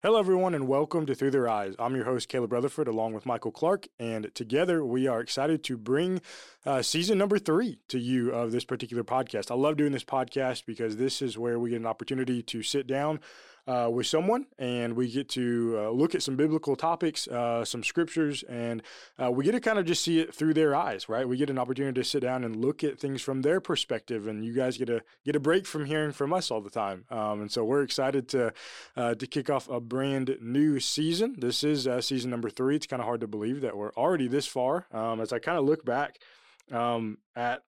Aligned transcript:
Hello, 0.00 0.20
everyone, 0.20 0.54
and 0.54 0.68
welcome 0.68 1.06
to 1.06 1.14
Through 1.16 1.32
Their 1.32 1.48
Eyes. 1.48 1.74
I'm 1.76 1.96
your 1.96 2.04
host, 2.04 2.28
Caleb 2.28 2.52
Rutherford, 2.52 2.86
along 2.86 3.14
with 3.14 3.26
Michael 3.26 3.50
Clark, 3.50 3.88
and 3.98 4.32
together 4.32 4.84
we 4.84 5.08
are 5.08 5.20
excited 5.20 5.64
to 5.64 5.76
bring 5.76 6.20
uh, 6.64 6.82
season 6.82 7.18
number 7.18 7.36
three 7.36 7.80
to 7.88 7.98
you 7.98 8.30
of 8.30 8.52
this 8.52 8.64
particular 8.64 9.02
podcast. 9.02 9.50
I 9.50 9.54
love 9.54 9.76
doing 9.76 9.90
this 9.90 10.04
podcast 10.04 10.66
because 10.66 10.98
this 10.98 11.20
is 11.20 11.36
where 11.36 11.58
we 11.58 11.70
get 11.70 11.80
an 11.80 11.86
opportunity 11.86 12.44
to 12.44 12.62
sit 12.62 12.86
down 12.86 13.18
uh, 13.68 13.90
with 13.90 14.06
someone, 14.06 14.46
and 14.58 14.96
we 14.96 15.10
get 15.10 15.28
to 15.28 15.76
uh, 15.78 15.90
look 15.90 16.14
at 16.14 16.22
some 16.22 16.36
biblical 16.36 16.74
topics, 16.74 17.28
uh, 17.28 17.62
some 17.64 17.84
scriptures, 17.84 18.42
and 18.44 18.82
uh, 19.22 19.30
we 19.30 19.44
get 19.44 19.52
to 19.52 19.60
kind 19.60 19.78
of 19.78 19.84
just 19.84 20.02
see 20.02 20.20
it 20.20 20.34
through 20.34 20.54
their 20.54 20.74
eyes, 20.74 21.06
right? 21.08 21.28
We 21.28 21.36
get 21.36 21.50
an 21.50 21.58
opportunity 21.58 22.00
to 22.00 22.04
sit 22.04 22.20
down 22.20 22.44
and 22.44 22.56
look 22.56 22.82
at 22.82 22.98
things 22.98 23.20
from 23.20 23.42
their 23.42 23.60
perspective, 23.60 24.26
and 24.26 24.42
you 24.42 24.54
guys 24.54 24.78
get 24.78 24.86
to 24.86 25.02
get 25.24 25.36
a 25.36 25.40
break 25.40 25.66
from 25.66 25.84
hearing 25.84 26.12
from 26.12 26.32
us 26.32 26.50
all 26.50 26.62
the 26.62 26.70
time. 26.70 27.04
Um, 27.10 27.42
and 27.42 27.52
so 27.52 27.62
we're 27.62 27.82
excited 27.82 28.28
to 28.30 28.54
uh, 28.96 29.14
to 29.14 29.26
kick 29.26 29.50
off 29.50 29.68
a 29.68 29.80
brand 29.80 30.38
new 30.40 30.80
season. 30.80 31.36
This 31.38 31.62
is 31.62 31.86
season 32.06 32.30
number 32.30 32.48
three. 32.48 32.76
It's 32.76 32.86
kind 32.86 33.02
of 33.02 33.06
hard 33.06 33.20
to 33.20 33.28
believe 33.28 33.60
that 33.60 33.76
we're 33.76 33.92
already 33.92 34.28
this 34.28 34.46
far. 34.46 34.86
Um, 34.92 35.20
as 35.20 35.30
I 35.30 35.40
kind 35.40 35.58
of 35.58 35.64
look 35.66 35.84
back 35.84 36.18
um, 36.72 37.18
at 37.36 37.62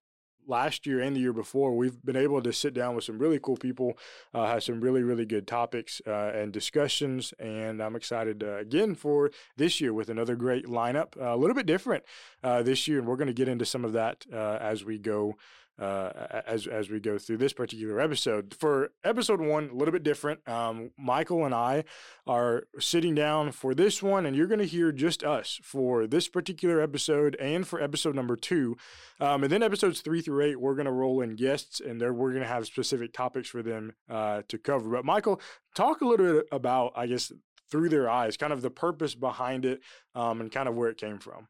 last 0.47 0.87
year 0.87 1.01
and 1.01 1.15
the 1.15 1.21
year 1.21 1.33
before, 1.33 1.77
we've 1.77 2.03
been 2.05 2.17
able 2.17 2.43
to 2.43 2.53
sit 2.53 2.75
down 2.75 2.95
with 2.95 3.05
some 3.05 3.19
really 3.19 3.39
cool 3.39 3.57
people, 3.57 3.97
uh, 4.35 4.47
have 4.47 4.63
some 4.63 4.81
really, 4.81 5.03
really 5.03 5.25
good 5.25 5.47
topics 5.47 6.01
uh, 6.07 6.33
and 6.35 6.53
discussions. 6.53 7.33
And 7.39 7.83
I'm 7.83 7.97
excited 7.97 8.43
uh, 8.43 8.57
again 8.57 8.95
for 8.95 9.31
this 9.57 9.81
year 9.81 9.93
with 9.93 10.09
another 10.09 10.37
great 10.37 10.67
lineup, 10.67 11.21
uh, 11.21 11.35
a 11.35 11.37
little 11.37 11.55
bit 11.55 11.67
different 11.67 12.05
uh, 12.43 12.63
this 12.63 12.89
year. 12.89 12.99
And 12.99 13.07
we're 13.07 13.17
going 13.17 13.29
to 13.29 13.35
get 13.35 13.49
into 13.49 13.65
some 13.65 13.85
of 13.85 13.93
that 13.93 14.27
uh, 14.33 14.59
as 14.61 14.85
we 14.85 14.99
go 14.99 15.37
uh, 15.81 16.43
as 16.47 16.67
as 16.67 16.91
we 16.91 17.01
go 17.01 17.19
through 17.19 17.39
this 17.39 17.53
particular 17.53 18.01
episode. 18.01 18.55
For 18.59 18.91
episode 19.03 19.41
one, 19.41 19.71
a 19.71 19.75
little 19.75 19.93
bit 19.93 20.03
different. 20.03 20.47
Um, 20.49 20.91
Michael 20.99 21.45
and 21.45 21.55
I 21.55 21.85
are 22.27 22.65
sitting 22.79 23.15
down 23.15 23.53
for 23.53 23.75
this 23.75 24.03
one, 24.03 24.27
and 24.27 24.37
you're 24.37 24.47
going 24.47 24.61
to 24.61 24.67
hear 24.67 24.93
just 24.93 25.25
us 25.25 25.59
for 25.63 26.07
this 26.07 26.29
particular 26.29 26.81
episode 26.81 27.37
and 27.37 27.67
for 27.67 27.81
episode 27.81 28.15
number 28.15 28.37
two. 28.37 28.77
Um, 29.21 29.43
and 29.43 29.53
then 29.53 29.63
episodes 29.63 30.01
three 30.01 30.21
through 30.21 30.45
eight, 30.45 30.61
we're 30.61 30.75
going 30.75 30.87
to 30.87 30.93
roll 30.93 31.21
in 31.23 31.37
guests, 31.37 31.81
and 31.81 32.01
there 32.01 32.13
we're 32.13 32.31
going 32.31 32.43
to 32.43 32.49
have 32.49 32.67
specific 32.67 33.13
topics 33.13 33.49
for 33.49 33.63
them 33.63 33.95
uh, 34.09 34.43
to 34.49 34.59
cover. 34.59 34.91
But 34.91 35.05
Michael, 35.05 35.41
talk 35.75 36.03
a 36.03 36.07
little 36.07 36.35
bit 36.35 36.47
about, 36.53 36.93
I 36.95 37.07
guess, 37.07 37.33
through 37.71 37.89
their 37.89 38.11
eyes, 38.11 38.37
kind 38.37 38.53
of 38.53 38.63
the 38.63 38.71
purpose 38.71 39.15
behind 39.15 39.65
it, 39.65 39.81
um, 40.15 40.41
and 40.41 40.51
kind 40.51 40.69
of 40.69 40.75
where 40.75 40.89
it 40.89 40.99
came 40.99 41.19
from. 41.19 41.49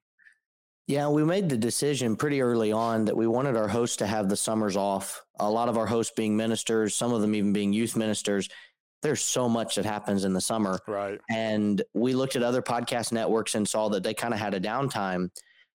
Yeah, 0.90 1.08
we 1.08 1.22
made 1.22 1.48
the 1.48 1.56
decision 1.56 2.16
pretty 2.16 2.42
early 2.42 2.72
on 2.72 3.04
that 3.04 3.16
we 3.16 3.28
wanted 3.28 3.56
our 3.56 3.68
hosts 3.68 3.98
to 3.98 4.08
have 4.08 4.28
the 4.28 4.36
summers 4.36 4.76
off. 4.76 5.24
A 5.38 5.48
lot 5.48 5.68
of 5.68 5.78
our 5.78 5.86
hosts 5.86 6.12
being 6.16 6.36
ministers, 6.36 6.96
some 6.96 7.12
of 7.12 7.20
them 7.20 7.32
even 7.36 7.52
being 7.52 7.72
youth 7.72 7.94
ministers. 7.94 8.48
There's 9.00 9.20
so 9.20 9.48
much 9.48 9.76
that 9.76 9.84
happens 9.84 10.24
in 10.24 10.32
the 10.32 10.40
summer. 10.40 10.80
Right. 10.88 11.20
And 11.30 11.80
we 11.94 12.14
looked 12.14 12.34
at 12.34 12.42
other 12.42 12.60
podcast 12.60 13.12
networks 13.12 13.54
and 13.54 13.68
saw 13.68 13.88
that 13.90 14.02
they 14.02 14.14
kind 14.14 14.34
of 14.34 14.40
had 14.40 14.52
a 14.52 14.60
downtime. 14.60 15.30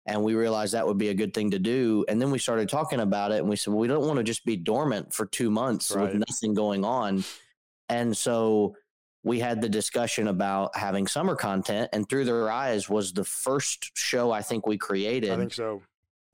And 0.06 0.22
we 0.22 0.36
realized 0.36 0.74
that 0.74 0.86
would 0.86 0.98
be 0.98 1.08
a 1.08 1.14
good 1.14 1.34
thing 1.34 1.52
to 1.52 1.60
do. 1.60 2.04
And 2.10 2.22
then 2.22 2.30
we 2.30 2.38
started 2.38 2.68
talking 2.68 3.00
about 3.00 3.32
it 3.32 3.38
and 3.38 3.48
we 3.48 3.56
said, 3.56 3.72
well, 3.72 3.80
we 3.80 3.88
don't 3.88 4.06
want 4.06 4.18
to 4.18 4.24
just 4.24 4.44
be 4.44 4.58
dormant 4.58 5.14
for 5.14 5.26
two 5.28 5.50
months 5.50 5.92
right. 5.96 6.12
with 6.12 6.24
nothing 6.28 6.54
going 6.54 6.84
on. 6.84 7.24
And 7.88 8.18
so 8.18 8.76
we 9.26 9.40
had 9.40 9.60
the 9.60 9.68
discussion 9.68 10.28
about 10.28 10.78
having 10.78 11.08
summer 11.08 11.36
content, 11.36 11.90
and 11.92 12.08
Through 12.08 12.26
Their 12.26 12.52
Eyes 12.52 12.88
was 12.88 13.12
the 13.12 13.24
first 13.24 13.92
show 13.98 14.32
I 14.32 14.44
think 14.44 14.68
we 14.68 14.78
created. 14.78 15.32
I 15.32 15.38
think 15.38 15.54
so. 15.54 15.82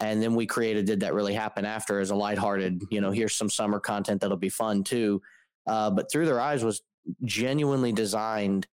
And 0.01 0.21
then 0.21 0.35
we 0.35 0.45
created 0.45 0.85
Did 0.85 0.99
That 0.99 1.13
Really 1.13 1.33
Happen 1.33 1.63
After 1.63 2.01
as 2.01 2.09
a 2.09 2.15
lighthearted, 2.15 2.83
you 2.91 2.99
know, 2.99 3.11
here's 3.11 3.33
some 3.33 3.49
summer 3.49 3.79
content 3.79 4.19
that'll 4.19 4.35
be 4.35 4.49
fun 4.49 4.83
too. 4.83 5.21
Uh, 5.65 5.89
but 5.89 6.11
Through 6.11 6.25
Their 6.25 6.41
Eyes 6.41 6.65
was 6.65 6.81
genuinely 7.23 7.93
designed 7.93 8.67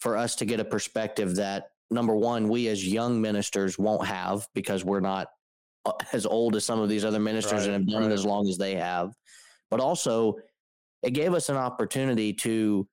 for 0.00 0.18
us 0.18 0.36
to 0.36 0.44
get 0.44 0.60
a 0.60 0.64
perspective 0.64 1.36
that 1.36 1.70
number 1.90 2.14
one, 2.14 2.50
we 2.50 2.68
as 2.68 2.86
young 2.86 3.22
ministers 3.22 3.78
won't 3.78 4.06
have 4.06 4.46
because 4.54 4.84
we're 4.84 5.00
not 5.00 5.28
uh, 5.86 5.92
as 6.12 6.26
old 6.26 6.56
as 6.56 6.64
some 6.66 6.78
of 6.78 6.90
these 6.90 7.06
other 7.06 7.20
ministers 7.20 7.66
right, 7.66 7.70
and 7.70 7.72
have 7.72 7.86
done 7.86 8.02
right. 8.02 8.10
it 8.10 8.14
as 8.14 8.26
long 8.26 8.46
as 8.48 8.58
they 8.58 8.74
have. 8.74 9.14
But 9.70 9.80
also, 9.80 10.36
it 11.02 11.12
gave 11.12 11.32
us 11.32 11.48
an 11.48 11.56
opportunity 11.56 12.34
to 12.34 12.86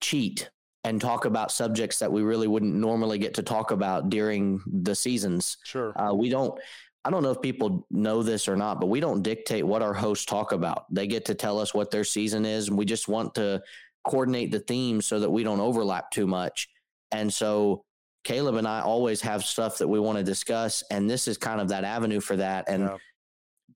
cheat 0.00 0.50
and 0.84 1.00
talk 1.00 1.24
about 1.24 1.50
subjects 1.50 1.98
that 1.98 2.10
we 2.10 2.22
really 2.22 2.46
wouldn't 2.46 2.74
normally 2.74 3.18
get 3.18 3.34
to 3.34 3.42
talk 3.42 3.70
about 3.70 4.10
during 4.10 4.60
the 4.66 4.94
seasons. 4.94 5.58
Sure. 5.64 5.92
Uh, 6.00 6.14
we 6.14 6.28
don't, 6.28 6.58
I 7.04 7.10
don't 7.10 7.22
know 7.22 7.30
if 7.30 7.40
people 7.40 7.86
know 7.90 8.22
this 8.22 8.48
or 8.48 8.56
not, 8.56 8.80
but 8.80 8.86
we 8.86 9.00
don't 9.00 9.22
dictate 9.22 9.66
what 9.66 9.82
our 9.82 9.94
hosts 9.94 10.24
talk 10.24 10.52
about. 10.52 10.84
They 10.92 11.06
get 11.06 11.24
to 11.26 11.34
tell 11.34 11.58
us 11.58 11.74
what 11.74 11.90
their 11.90 12.04
season 12.04 12.44
is, 12.44 12.68
and 12.68 12.78
we 12.78 12.84
just 12.84 13.08
want 13.08 13.34
to 13.36 13.62
coordinate 14.06 14.50
the 14.50 14.60
themes 14.60 15.06
so 15.06 15.20
that 15.20 15.30
we 15.30 15.42
don't 15.42 15.60
overlap 15.60 16.10
too 16.10 16.26
much. 16.26 16.68
And 17.10 17.32
so 17.32 17.84
Caleb 18.24 18.56
and 18.56 18.68
I 18.68 18.80
always 18.80 19.20
have 19.22 19.44
stuff 19.44 19.78
that 19.78 19.88
we 19.88 20.00
want 20.00 20.18
to 20.18 20.24
discuss, 20.24 20.82
and 20.90 21.08
this 21.08 21.28
is 21.28 21.38
kind 21.38 21.60
of 21.60 21.68
that 21.68 21.84
avenue 21.84 22.20
for 22.20 22.36
that. 22.36 22.68
And 22.68 22.84
yeah. 22.84 22.96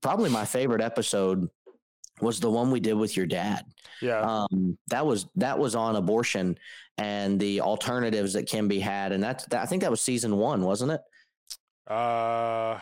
probably 0.03 0.31
my 0.31 0.45
favorite 0.45 0.83
episode 0.83 1.49
was 2.23 2.41
the 2.41 2.51
one 2.51 2.71
we 2.71 2.81
did 2.81 2.95
with 2.95 3.17
your 3.17 3.27
dad. 3.27 3.65
Yeah. 4.01 4.21
Um, 4.21 4.79
that 4.89 5.05
was 5.05 5.27
that 5.37 5.59
was 5.59 5.75
on 5.75 5.97
abortion 5.97 6.57
and 6.99 7.39
the 7.39 7.61
alternatives 7.61 8.33
that 8.35 8.49
can 8.49 8.69
be 8.69 8.79
had, 8.79 9.13
and 9.13 9.23
that's 9.23 9.45
that, 9.47 9.63
I 9.63 9.67
think 9.67 9.83
that 9.83 9.91
was 9.91 10.01
season 10.01 10.37
one, 10.37 10.63
wasn't 10.63 10.93
it? 10.93 11.01
Uh, 11.91 12.79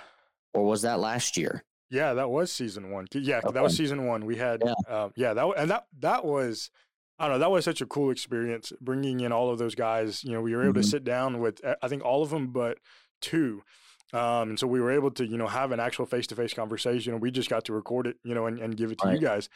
or 0.53 0.65
was 0.65 0.83
that 0.83 1.01
last 1.01 1.37
year? 1.37 1.65
Yeah, 1.91 2.15
that 2.15 2.31
was 2.31 2.53
season 2.53 2.91
one. 2.91 3.07
Yeah, 3.13 3.39
okay. 3.39 3.53
that 3.53 3.63
was 3.63 3.77
season 3.77 4.07
one. 4.07 4.25
We 4.27 4.37
had, 4.37 4.63
yeah, 4.65 5.03
um, 5.03 5.13
yeah 5.17 5.35
that 5.35 5.47
and 5.57 5.71
that 5.71 5.87
that 6.01 6.25
was. 6.25 6.71
I 7.19 7.25
don't 7.25 7.35
know. 7.35 7.41
That 7.41 7.51
was 7.51 7.67
such 7.67 7.83
a 7.83 7.87
cool 7.87 8.11
experience 8.11 8.73
bringing 8.81 9.21
in 9.21 9.31
all 9.31 9.51
of 9.51 9.59
those 9.59 9.75
guys. 9.75 10.25
You 10.25 10.33
know, 10.33 10.41
we 10.41 10.57
were 10.57 10.63
able 10.63 10.73
mm-hmm. 10.73 10.81
to 10.81 10.87
sit 10.87 11.05
down 11.05 11.39
with, 11.39 11.61
I 11.83 11.87
think, 11.87 12.03
all 12.03 12.23
of 12.23 12.31
them 12.31 12.47
but 12.47 12.79
two 13.21 13.63
um, 14.13 14.51
and 14.51 14.59
so 14.59 14.67
we 14.67 14.81
were 14.81 14.91
able 14.91 15.11
to, 15.13 15.27
you 15.27 15.37
know, 15.37 15.47
have 15.47 15.73
an 15.73 15.81
actual 15.81 16.07
face 16.07 16.27
to 16.29 16.37
face 16.37 16.53
conversation 16.55 17.13
and 17.13 17.23
we 17.23 17.31
just 17.31 17.51
got 17.51 17.65
to 17.65 17.73
record 17.73 18.07
it, 18.07 18.17
you 18.25 18.35
know, 18.35 18.47
and, 18.47 18.59
and 18.59 18.77
give 18.77 18.91
it 18.91 18.99
to 18.99 19.09
right. 19.09 19.15
you 19.15 19.21
guys. 19.21 19.49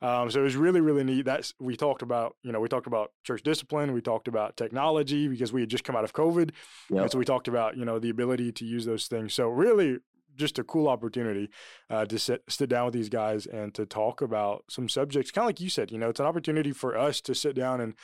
Um, 0.00 0.30
so 0.30 0.40
it 0.40 0.44
was 0.44 0.56
really, 0.56 0.80
really 0.80 1.02
neat. 1.02 1.24
That's 1.24 1.54
we 1.58 1.76
talked 1.76 2.02
about, 2.02 2.36
you 2.42 2.52
know, 2.52 2.60
we 2.60 2.68
talked 2.68 2.86
about 2.86 3.12
church 3.24 3.42
discipline, 3.42 3.92
we 3.92 4.00
talked 4.00 4.28
about 4.28 4.56
technology 4.56 5.26
because 5.26 5.52
we 5.52 5.60
had 5.60 5.70
just 5.70 5.84
come 5.84 5.96
out 5.96 6.04
of 6.04 6.12
COVID. 6.12 6.50
Yep. 6.90 7.02
And 7.02 7.10
so 7.10 7.18
we 7.18 7.24
talked 7.24 7.48
about, 7.48 7.76
you 7.76 7.84
know, 7.84 7.98
the 7.98 8.10
ability 8.10 8.52
to 8.52 8.64
use 8.64 8.84
those 8.84 9.06
things. 9.06 9.34
So 9.34 9.48
really 9.48 9.98
just 10.36 10.58
a 10.58 10.64
cool 10.64 10.88
opportunity 10.88 11.50
uh, 11.90 12.06
to 12.06 12.18
sit 12.18 12.42
sit 12.48 12.68
down 12.68 12.86
with 12.86 12.94
these 12.94 13.08
guys 13.08 13.44
and 13.46 13.74
to 13.74 13.84
talk 13.84 14.22
about 14.22 14.64
some 14.70 14.88
subjects. 14.88 15.32
Kind 15.32 15.44
of 15.44 15.48
like 15.48 15.60
you 15.60 15.68
said, 15.68 15.90
you 15.90 15.98
know, 15.98 16.08
it's 16.08 16.20
an 16.20 16.26
opportunity 16.26 16.72
for 16.72 16.96
us 16.96 17.20
to 17.22 17.34
sit 17.34 17.56
down 17.56 17.80
and, 17.80 17.94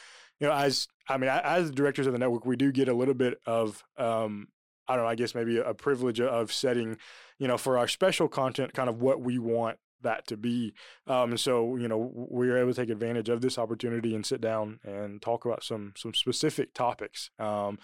you 0.40 0.48
know, 0.48 0.52
as 0.52 0.88
I 1.08 1.16
mean, 1.16 1.30
as 1.30 1.68
the 1.68 1.76
directors 1.76 2.08
of 2.08 2.12
the 2.12 2.18
network, 2.18 2.44
we 2.44 2.56
do 2.56 2.72
get 2.72 2.88
a 2.88 2.94
little 2.94 3.14
bit 3.14 3.38
of 3.46 3.84
um, 3.96 4.48
I 4.88 4.96
don't 4.96 5.04
know, 5.04 5.10
I 5.10 5.14
guess 5.14 5.34
maybe 5.34 5.58
a 5.58 5.74
privilege 5.74 6.20
of 6.20 6.52
setting, 6.52 6.98
you 7.38 7.48
know, 7.48 7.58
for 7.58 7.78
our 7.78 7.88
special 7.88 8.28
content, 8.28 8.74
kind 8.74 8.88
of 8.88 9.00
what 9.00 9.20
we 9.20 9.38
want 9.38 9.78
that 10.04 10.26
to 10.28 10.36
be. 10.36 10.72
Um, 11.06 11.30
and 11.30 11.40
so, 11.40 11.76
you 11.76 11.88
know, 11.88 12.12
we 12.30 12.48
were 12.48 12.56
able 12.56 12.72
to 12.72 12.80
take 12.80 12.90
advantage 12.90 13.28
of 13.28 13.40
this 13.40 13.58
opportunity 13.58 14.14
and 14.14 14.24
sit 14.24 14.40
down 14.40 14.78
and 14.84 15.20
talk 15.20 15.44
about 15.44 15.64
some 15.64 15.92
some 15.96 16.14
specific 16.14 16.72
topics 16.72 17.30
um, 17.38 17.78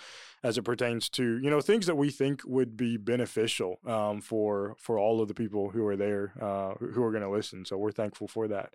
as 0.44 0.56
it 0.56 0.62
pertains 0.62 1.08
to, 1.10 1.38
you 1.38 1.50
know, 1.50 1.60
things 1.60 1.86
that 1.86 1.96
we 1.96 2.10
think 2.10 2.42
would 2.46 2.76
be 2.76 2.96
beneficial 2.96 3.78
um, 3.86 4.20
for 4.20 4.76
for 4.78 4.98
all 4.98 5.20
of 5.20 5.28
the 5.28 5.34
people 5.34 5.70
who 5.70 5.84
are 5.86 5.96
there 5.96 6.34
uh, 6.40 6.74
who 6.74 7.02
are 7.02 7.10
going 7.10 7.24
to 7.24 7.30
listen. 7.30 7.64
So 7.64 7.76
we're 7.76 7.92
thankful 7.92 8.28
for 8.28 8.46
that. 8.48 8.74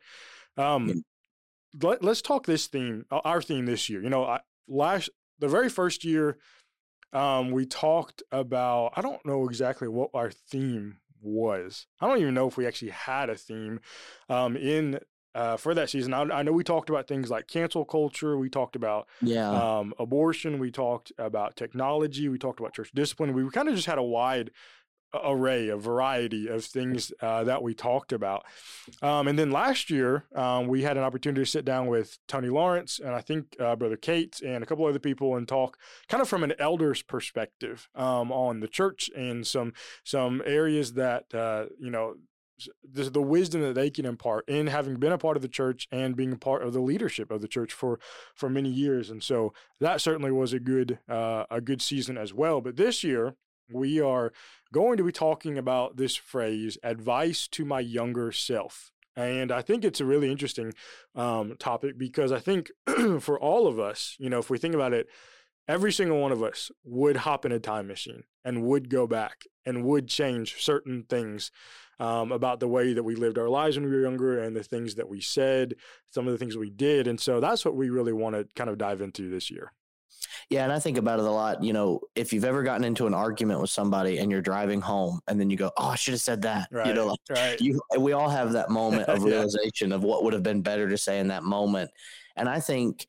Um, 0.57 1.03
let, 1.81 2.03
us 2.03 2.21
talk 2.21 2.45
this 2.45 2.67
theme, 2.67 3.05
our 3.11 3.41
theme 3.41 3.65
this 3.65 3.89
year. 3.89 4.01
You 4.01 4.09
know, 4.09 4.23
I, 4.23 4.39
last 4.67 5.09
the 5.39 5.47
very 5.47 5.69
first 5.69 6.03
year 6.03 6.37
um, 7.15 7.51
we 7.51 7.65
talked 7.65 8.21
about, 8.31 8.91
I 8.95 9.01
don't 9.01 9.25
know 9.25 9.47
exactly 9.47 9.87
what 9.87 10.09
our 10.13 10.29
theme 10.29 10.97
was. 11.21 11.87
I 12.01 12.07
don't 12.07 12.19
even 12.19 12.33
know 12.33 12.47
if 12.47 12.57
we 12.57 12.67
actually 12.67 12.91
had 12.91 13.29
a 13.29 13.35
theme 13.35 13.79
um, 14.29 14.57
in 14.57 14.99
uh, 15.33 15.55
for 15.57 15.73
that 15.73 15.89
season. 15.89 16.13
I, 16.13 16.21
I, 16.23 16.43
know 16.43 16.51
we 16.51 16.63
talked 16.63 16.89
about 16.89 17.07
things 17.07 17.29
like 17.29 17.47
cancel 17.47 17.83
culture. 17.83 18.37
We 18.37 18.49
talked 18.49 18.75
about 18.75 19.07
yeah. 19.21 19.49
um, 19.49 19.93
abortion. 19.97 20.59
We 20.59 20.71
talked 20.71 21.11
about 21.17 21.55
technology. 21.55 22.29
We 22.29 22.37
talked 22.37 22.59
about 22.59 22.73
church 22.73 22.91
discipline. 22.93 23.33
We 23.33 23.49
kind 23.49 23.67
of 23.67 23.75
just 23.75 23.87
had 23.87 23.97
a 23.97 24.03
wide 24.03 24.51
array, 25.23 25.69
a 25.69 25.77
variety 25.77 26.47
of 26.47 26.65
things 26.65 27.11
uh, 27.21 27.43
that 27.43 27.61
we 27.61 27.73
talked 27.73 28.11
about. 28.11 28.45
Um, 29.01 29.27
and 29.27 29.37
then 29.37 29.51
last 29.51 29.89
year, 29.89 30.25
um, 30.35 30.67
we 30.67 30.83
had 30.83 30.97
an 30.97 31.03
opportunity 31.03 31.41
to 31.41 31.49
sit 31.49 31.65
down 31.65 31.87
with 31.87 32.17
Tony 32.27 32.49
Lawrence 32.49 32.99
and 32.99 33.13
I 33.13 33.21
think 33.21 33.55
uh, 33.59 33.75
Brother 33.75 33.97
Kate 33.97 34.41
and 34.45 34.63
a 34.63 34.65
couple 34.65 34.85
other 34.85 34.99
people 34.99 35.35
and 35.35 35.47
talk 35.47 35.77
kind 36.07 36.21
of 36.21 36.29
from 36.29 36.43
an 36.43 36.53
elder's 36.59 37.01
perspective 37.01 37.89
um, 37.95 38.31
on 38.31 38.59
the 38.59 38.67
church 38.67 39.09
and 39.15 39.45
some 39.45 39.73
some 40.03 40.41
areas 40.45 40.93
that 40.93 41.33
uh, 41.33 41.65
you 41.79 41.89
know 41.89 42.15
the, 42.83 43.09
the 43.09 43.21
wisdom 43.21 43.61
that 43.61 43.75
they 43.75 43.89
can 43.89 44.05
impart 44.05 44.47
in 44.47 44.67
having 44.67 44.95
been 44.95 45.11
a 45.11 45.17
part 45.17 45.35
of 45.35 45.41
the 45.41 45.49
church 45.49 45.87
and 45.91 46.15
being 46.15 46.31
a 46.31 46.37
part 46.37 46.63
of 46.63 46.73
the 46.73 46.79
leadership 46.79 47.31
of 47.31 47.41
the 47.41 47.47
church 47.47 47.73
for 47.73 47.99
for 48.33 48.49
many 48.49 48.69
years 48.69 49.09
and 49.09 49.21
so 49.23 49.53
that 49.79 49.99
certainly 49.99 50.31
was 50.31 50.53
a 50.53 50.59
good 50.59 50.99
uh, 51.09 51.43
a 51.51 51.59
good 51.59 51.81
season 51.81 52.17
as 52.17 52.33
well 52.33 52.61
but 52.61 52.77
this 52.77 53.03
year 53.03 53.35
we 53.71 53.99
are 53.99 54.31
going 54.71 54.97
to 54.97 55.03
be 55.03 55.11
talking 55.11 55.57
about 55.57 55.97
this 55.97 56.15
phrase 56.15 56.77
advice 56.83 57.47
to 57.47 57.65
my 57.65 57.79
younger 57.79 58.31
self 58.31 58.91
And 59.15 59.51
I 59.51 59.61
think 59.61 59.83
it's 59.85 60.01
a 60.01 60.05
really 60.05 60.31
interesting 60.31 60.73
um, 61.15 61.55
topic 61.57 61.97
because 61.97 62.31
I 62.31 62.39
think 62.39 62.71
for 63.19 63.39
all 63.39 63.67
of 63.67 63.79
us, 63.79 64.15
you 64.19 64.29
know, 64.29 64.39
if 64.39 64.49
we 64.49 64.57
think 64.57 64.75
about 64.75 64.93
it, 64.93 65.07
every 65.67 65.91
single 65.91 66.19
one 66.19 66.31
of 66.31 66.43
us 66.43 66.69
would 66.83 67.17
hop 67.17 67.45
in 67.45 67.51
a 67.51 67.59
time 67.59 67.87
machine 67.87 68.23
and 68.43 68.63
would 68.63 68.89
go 68.89 69.07
back 69.07 69.45
and 69.65 69.83
would 69.85 70.07
change 70.07 70.61
certain 70.61 71.03
things 71.03 71.51
um, 71.99 72.31
about 72.31 72.59
the 72.59 72.67
way 72.67 72.93
that 72.93 73.03
we 73.03 73.15
lived 73.15 73.37
our 73.37 73.49
lives 73.49 73.77
when 73.77 73.85
we 73.85 73.95
were 73.95 74.01
younger 74.01 74.37
and 74.39 74.55
the 74.55 74.63
things 74.63 74.95
that 74.95 75.07
we 75.07 75.21
said, 75.21 75.75
some 76.09 76.27
of 76.27 76.33
the 76.33 76.37
things 76.37 76.57
we 76.57 76.69
did. 76.69 77.07
And 77.07 77.19
so 77.19 77.39
that's 77.39 77.63
what 77.63 77.75
we 77.75 77.89
really 77.89 78.13
want 78.13 78.35
to 78.35 78.47
kind 78.55 78.69
of 78.69 78.77
dive 78.77 79.01
into 79.01 79.29
this 79.29 79.49
year. 79.49 79.71
Yeah, 80.49 80.63
and 80.63 80.71
I 80.71 80.79
think 80.79 80.97
about 80.97 81.19
it 81.19 81.25
a 81.25 81.31
lot. 81.31 81.63
You 81.63 81.73
know, 81.73 82.01
if 82.15 82.31
you've 82.33 82.45
ever 82.45 82.63
gotten 82.63 82.83
into 82.83 83.07
an 83.07 83.13
argument 83.13 83.61
with 83.61 83.69
somebody 83.69 84.19
and 84.19 84.31
you're 84.31 84.41
driving 84.41 84.81
home 84.81 85.19
and 85.27 85.39
then 85.39 85.49
you 85.49 85.57
go, 85.57 85.71
"Oh, 85.77 85.87
I 85.87 85.95
should 85.95 86.13
have 86.13 86.21
said 86.21 86.41
that." 86.43 86.67
Right, 86.71 86.87
you 86.87 86.93
know, 86.93 87.07
like 87.07 87.19
right. 87.29 87.59
you 87.61 87.79
we 87.99 88.13
all 88.13 88.29
have 88.29 88.51
that 88.53 88.69
moment 88.81 89.03
of 89.09 89.19
Yeah. 89.19 89.29
realization 89.35 89.91
of 89.91 90.03
what 90.03 90.23
would 90.23 90.33
have 90.33 90.43
been 90.43 90.61
better 90.61 90.89
to 90.89 90.97
say 90.97 91.19
in 91.19 91.27
that 91.29 91.43
moment. 91.43 91.91
And 92.35 92.49
I 92.49 92.59
think 92.59 93.07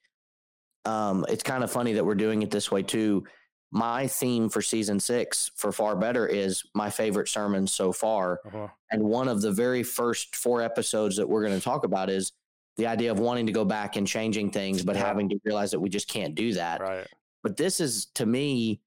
um, 0.85 1.27
it's 1.29 1.43
kind 1.43 1.65
of 1.65 1.71
funny 1.71 1.95
that 1.95 2.05
we're 2.05 2.15
doing 2.15 2.43
it 2.43 2.51
this 2.51 2.71
way 2.71 2.83
too. 2.83 3.25
My 3.73 4.07
theme 4.07 4.49
for 4.49 4.63
season 4.63 5.01
six 5.01 5.51
for 5.57 5.73
Far 5.73 5.97
Better 5.97 6.27
is 6.27 6.63
my 6.75 6.89
favorite 6.89 7.29
sermons 7.29 7.73
so 7.73 7.93
far. 7.93 8.41
Uh-huh. 8.47 8.69
And 8.93 9.03
one 9.03 9.27
of 9.27 9.43
the 9.43 9.51
very 9.51 9.83
first 9.83 10.37
four 10.37 10.63
episodes 10.63 11.17
that 11.17 11.29
we're 11.29 11.45
going 11.45 11.59
to 11.59 11.65
talk 11.65 11.85
about 11.85 12.09
is 12.09 12.33
the 12.76 12.87
idea 12.87 13.11
of 13.11 13.19
wanting 13.19 13.46
to 13.46 13.52
go 13.52 13.64
back 13.64 13.96
and 13.96 14.06
changing 14.06 14.50
things, 14.50 14.82
but 14.82 14.96
Yeah. 14.96 15.06
having 15.06 15.28
to 15.31 15.38
realize 15.44 15.70
that 15.70 15.81
we 15.81 15.88
just 15.88 16.08
can't 16.08 16.34
do 16.34 16.52
that. 16.55 16.81
Right. 16.81 17.06
But 17.43 17.56
this 17.56 17.81
is, 17.81 18.06
to 18.17 18.26
me, 18.26 18.81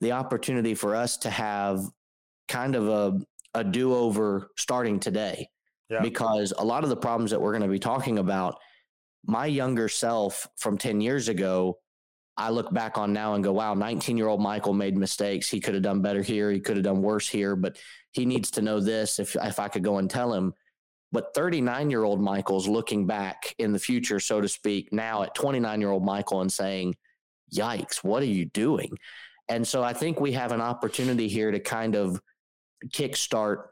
the 0.00 0.12
opportunity 0.12 0.74
for 0.74 0.94
us 0.94 1.16
to 1.18 1.30
have 1.30 1.80
kind 2.48 2.74
of 2.74 2.88
a, 2.88 3.20
a 3.54 3.64
do 3.64 3.94
over 3.94 4.50
starting 4.56 5.00
today. 5.00 5.48
Yeah. 5.88 6.00
Because 6.00 6.52
a 6.56 6.64
lot 6.64 6.84
of 6.84 6.90
the 6.90 6.96
problems 6.96 7.30
that 7.30 7.40
we're 7.40 7.52
going 7.52 7.62
to 7.62 7.68
be 7.68 7.78
talking 7.78 8.18
about, 8.18 8.58
my 9.26 9.46
younger 9.46 9.88
self 9.88 10.46
from 10.56 10.78
10 10.78 11.00
years 11.00 11.28
ago, 11.28 11.78
I 12.36 12.50
look 12.50 12.72
back 12.72 12.96
on 12.96 13.12
now 13.12 13.34
and 13.34 13.44
go, 13.44 13.52
wow, 13.52 13.74
19 13.74 14.16
year 14.16 14.28
old 14.28 14.40
Michael 14.40 14.72
made 14.72 14.96
mistakes. 14.96 15.48
He 15.48 15.60
could 15.60 15.74
have 15.74 15.82
done 15.82 16.00
better 16.00 16.22
here. 16.22 16.50
He 16.50 16.60
could 16.60 16.76
have 16.76 16.84
done 16.84 17.02
worse 17.02 17.28
here, 17.28 17.54
but 17.56 17.76
he 18.12 18.24
needs 18.24 18.50
to 18.52 18.62
know 18.62 18.80
this 18.80 19.18
if, 19.18 19.36
if 19.36 19.58
I 19.58 19.68
could 19.68 19.84
go 19.84 19.98
and 19.98 20.08
tell 20.08 20.32
him. 20.32 20.54
But 21.12 21.34
39 21.34 21.90
year 21.90 22.04
old 22.04 22.20
Michael's 22.20 22.68
looking 22.68 23.06
back 23.06 23.54
in 23.58 23.72
the 23.72 23.78
future, 23.78 24.20
so 24.20 24.40
to 24.40 24.48
speak, 24.48 24.92
now 24.92 25.22
at 25.22 25.34
29 25.34 25.80
year 25.80 25.90
old 25.90 26.04
Michael 26.04 26.40
and 26.40 26.52
saying, 26.52 26.94
yikes, 27.52 28.04
what 28.04 28.22
are 28.22 28.26
you 28.26 28.44
doing? 28.44 28.96
And 29.48 29.66
so 29.66 29.82
I 29.82 29.92
think 29.92 30.20
we 30.20 30.32
have 30.32 30.52
an 30.52 30.60
opportunity 30.60 31.26
here 31.28 31.50
to 31.50 31.58
kind 31.58 31.96
of 31.96 32.20
kickstart 32.88 33.64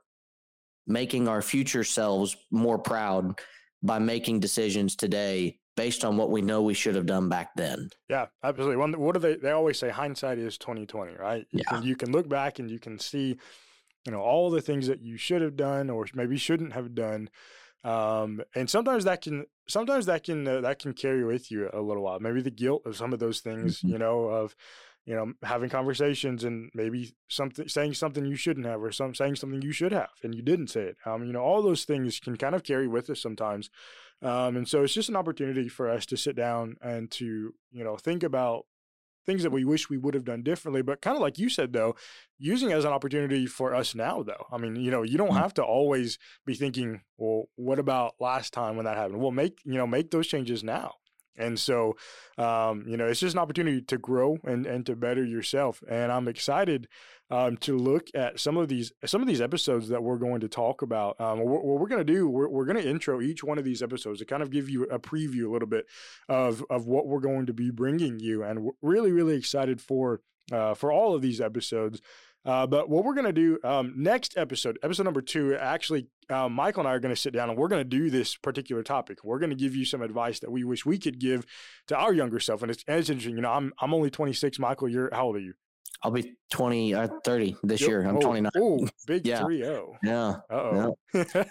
making 0.86 1.28
our 1.28 1.42
future 1.42 1.84
selves 1.84 2.36
more 2.50 2.78
proud 2.78 3.38
by 3.82 3.98
making 4.00 4.40
decisions 4.40 4.96
today 4.96 5.60
based 5.76 6.04
on 6.04 6.16
what 6.16 6.30
we 6.32 6.42
know 6.42 6.62
we 6.62 6.74
should 6.74 6.96
have 6.96 7.06
done 7.06 7.28
back 7.28 7.50
then. 7.54 7.88
Yeah, 8.10 8.26
absolutely. 8.42 8.76
One, 8.76 8.92
what 8.98 9.12
do 9.14 9.20
they? 9.20 9.36
They 9.36 9.52
always 9.52 9.78
say 9.78 9.90
hindsight 9.90 10.38
is 10.38 10.58
twenty 10.58 10.86
twenty, 10.86 11.14
right? 11.14 11.46
You 11.52 11.60
Yeah. 11.60 11.70
can 11.76 11.82
you 11.84 11.94
can 11.94 12.10
look 12.10 12.28
back 12.28 12.58
and 12.58 12.68
you 12.68 12.80
can 12.80 12.98
see, 12.98 13.38
you 14.04 14.12
know, 14.12 14.20
all 14.20 14.50
the 14.50 14.60
things 14.60 14.86
that 14.86 15.00
you 15.02 15.16
should 15.16 15.42
have 15.42 15.56
done 15.56 15.90
or 15.90 16.06
maybe 16.14 16.36
shouldn't 16.36 16.72
have 16.72 16.94
done, 16.94 17.28
um, 17.84 18.42
and 18.54 18.68
sometimes 18.68 19.04
that 19.04 19.22
can 19.22 19.46
sometimes 19.68 20.06
that 20.06 20.24
can 20.24 20.46
uh, 20.46 20.60
that 20.62 20.78
can 20.78 20.92
carry 20.92 21.24
with 21.24 21.50
you 21.50 21.68
a 21.72 21.80
little 21.80 22.02
while. 22.02 22.18
Maybe 22.20 22.40
the 22.42 22.50
guilt 22.50 22.82
of 22.86 22.96
some 22.96 23.12
of 23.12 23.18
those 23.18 23.40
things, 23.40 23.80
Mhm. 23.80 23.90
you 23.90 23.98
know, 23.98 24.24
of 24.24 24.56
you 25.04 25.14
know 25.14 25.32
having 25.42 25.70
conversations 25.70 26.44
and 26.44 26.70
maybe 26.74 27.14
something 27.28 27.68
saying 27.68 27.94
something 27.94 28.24
you 28.26 28.36
shouldn't 28.36 28.66
have 28.66 28.82
or 28.82 28.92
some 28.92 29.14
saying 29.14 29.36
something 29.36 29.62
you 29.62 29.72
should 29.72 29.92
have 29.92 30.10
and 30.22 30.34
you 30.34 30.42
didn't 30.42 30.68
say 30.68 30.82
it. 30.82 30.96
Um, 31.06 31.24
you 31.24 31.32
know, 31.32 31.40
all 31.40 31.62
those 31.62 31.84
things 31.84 32.18
can 32.20 32.36
kind 32.36 32.54
of 32.54 32.62
carry 32.64 32.88
with 32.88 33.08
us 33.10 33.20
sometimes. 33.20 33.70
Um, 34.20 34.56
and 34.56 34.68
so 34.68 34.82
it's 34.82 34.92
just 34.92 35.08
an 35.08 35.16
opportunity 35.16 35.68
for 35.68 35.88
us 35.88 36.04
to 36.06 36.16
sit 36.16 36.34
down 36.34 36.76
and 36.82 37.08
to, 37.12 37.54
you 37.70 37.84
know, 37.84 37.96
think 37.96 38.22
about 38.24 38.66
things 39.28 39.42
that 39.42 39.50
we 39.50 39.62
wish 39.62 39.90
we 39.90 39.98
would 39.98 40.14
have 40.14 40.24
done 40.24 40.42
differently. 40.42 40.80
But 40.80 41.02
kind 41.02 41.14
of 41.14 41.20
like 41.20 41.38
you 41.38 41.50
said, 41.50 41.74
though, 41.74 41.94
using 42.38 42.72
as 42.72 42.86
an 42.86 42.92
opportunity 42.92 43.46
for 43.46 43.74
us 43.74 43.94
now, 43.94 44.22
though. 44.22 44.46
I 44.50 44.56
mean, 44.56 44.74
you 44.76 44.90
know, 44.90 45.02
you 45.02 45.18
don't 45.18 45.32
Mhm. 45.32 45.42
have 45.42 45.52
to 45.54 45.62
always 45.62 46.18
be 46.46 46.54
thinking, 46.54 47.02
well, 47.18 47.50
what 47.56 47.78
about 47.78 48.14
last 48.18 48.54
time 48.54 48.76
when 48.76 48.86
that 48.86 48.96
happened? 48.96 49.20
Well, 49.20 49.30
make, 49.30 49.60
you 49.64 49.74
know, 49.74 49.86
make 49.86 50.10
those 50.10 50.26
changes 50.26 50.64
now. 50.64 50.94
And 51.36 51.60
so, 51.60 51.94
um, 52.38 52.84
you 52.88 52.96
know, 52.96 53.06
it's 53.06 53.20
just 53.20 53.34
an 53.34 53.38
opportunity 53.38 53.82
to 53.82 53.98
grow 53.98 54.38
and, 54.44 54.66
and 54.66 54.84
to 54.86 54.96
better 54.96 55.24
yourself. 55.24 55.82
And 55.88 56.10
I'm 56.10 56.26
excited 56.26 56.88
um, 57.30 57.56
to 57.58 57.76
look 57.76 58.08
at 58.14 58.40
some 58.40 58.56
of 58.56 58.68
these 58.68 58.92
some 59.04 59.20
of 59.20 59.28
these 59.28 59.40
episodes 59.40 59.88
that 59.88 60.02
we're 60.02 60.18
going 60.18 60.40
to 60.40 60.48
talk 60.48 60.82
about. 60.82 61.20
Um, 61.20 61.40
what, 61.40 61.64
we're 61.64 61.88
going 61.88 62.04
to 62.04 62.12
do, 62.12 62.28
we're, 62.28 62.48
we're 62.48 62.64
going 62.64 62.82
to 62.82 62.88
intro 62.88 63.20
each 63.20 63.44
one 63.44 63.58
of 63.58 63.64
these 63.64 63.82
episodes 63.82 64.20
to 64.20 64.24
kind 64.24 64.42
of 64.42 64.50
give 64.50 64.68
you 64.68 64.84
a 64.84 64.98
preview 64.98 65.46
a 65.46 65.50
little 65.50 65.68
bit 65.68 65.86
of 66.28 66.64
of 66.70 66.86
what 66.86 67.06
we're 67.06 67.20
going 67.20 67.46
to 67.46 67.52
be 67.52 67.70
bringing 67.70 68.18
you, 68.20 68.42
and 68.42 68.64
we're 68.64 68.72
really 68.82 69.12
really 69.12 69.36
excited 69.36 69.80
for 69.80 70.20
uh, 70.52 70.74
for 70.74 70.90
all 70.90 71.14
of 71.14 71.22
these 71.22 71.40
episodes. 71.40 72.00
Uh, 72.44 72.66
but 72.66 72.88
what 72.88 73.04
we're 73.04 73.14
going 73.14 73.26
to 73.26 73.32
do 73.32 73.58
um, 73.62 73.92
next 73.96 74.38
episode, 74.38 74.78
episode 74.82 75.02
number 75.02 75.20
two, 75.20 75.54
actually, 75.56 76.06
uh, 76.30 76.48
Michael 76.48 76.80
and 76.80 76.88
I 76.88 76.94
are 76.94 77.00
going 77.00 77.14
to 77.14 77.20
sit 77.20 77.34
down 77.34 77.50
and 77.50 77.58
we're 77.58 77.68
going 77.68 77.82
to 77.82 77.88
do 77.88 78.08
this 78.08 78.36
particular 78.36 78.82
topic. 78.82 79.18
We're 79.22 79.38
going 79.38 79.50
to 79.50 79.56
give 79.56 79.74
you 79.74 79.84
some 79.84 80.00
advice 80.00 80.38
that 80.40 80.50
we 80.50 80.64
wish 80.64 80.86
we 80.86 80.98
could 80.98 81.18
give 81.18 81.44
to 81.88 81.96
our 81.96 82.14
younger 82.14 82.40
self. 82.40 82.62
And 82.62 82.70
it's, 82.70 82.84
and 82.86 82.98
it's 82.98 83.10
interesting. 83.10 83.36
You 83.36 83.42
know, 83.42 83.52
I'm 83.52 83.72
I'm 83.80 83.92
only 83.92 84.08
26. 84.08 84.58
Michael, 84.58 84.88
you're 84.88 85.10
how 85.12 85.26
old 85.26 85.36
are 85.36 85.40
you? 85.40 85.54
I'll 86.02 86.10
be 86.12 86.34
20 86.52 86.94
or 86.94 87.08
30 87.24 87.56
this 87.64 87.80
Yep. 87.80 87.88
year. 87.88 88.02
I'm 88.06 88.16
oh, 88.18 88.20
29. 88.20 88.52
Oh, 88.56 88.88
big 89.06 89.26
Yeah. 89.26 89.40
three 89.42 89.58
zero. 89.62 89.96
Yeah. 90.04 90.36
Uh 90.50 90.54
oh. 90.54 90.96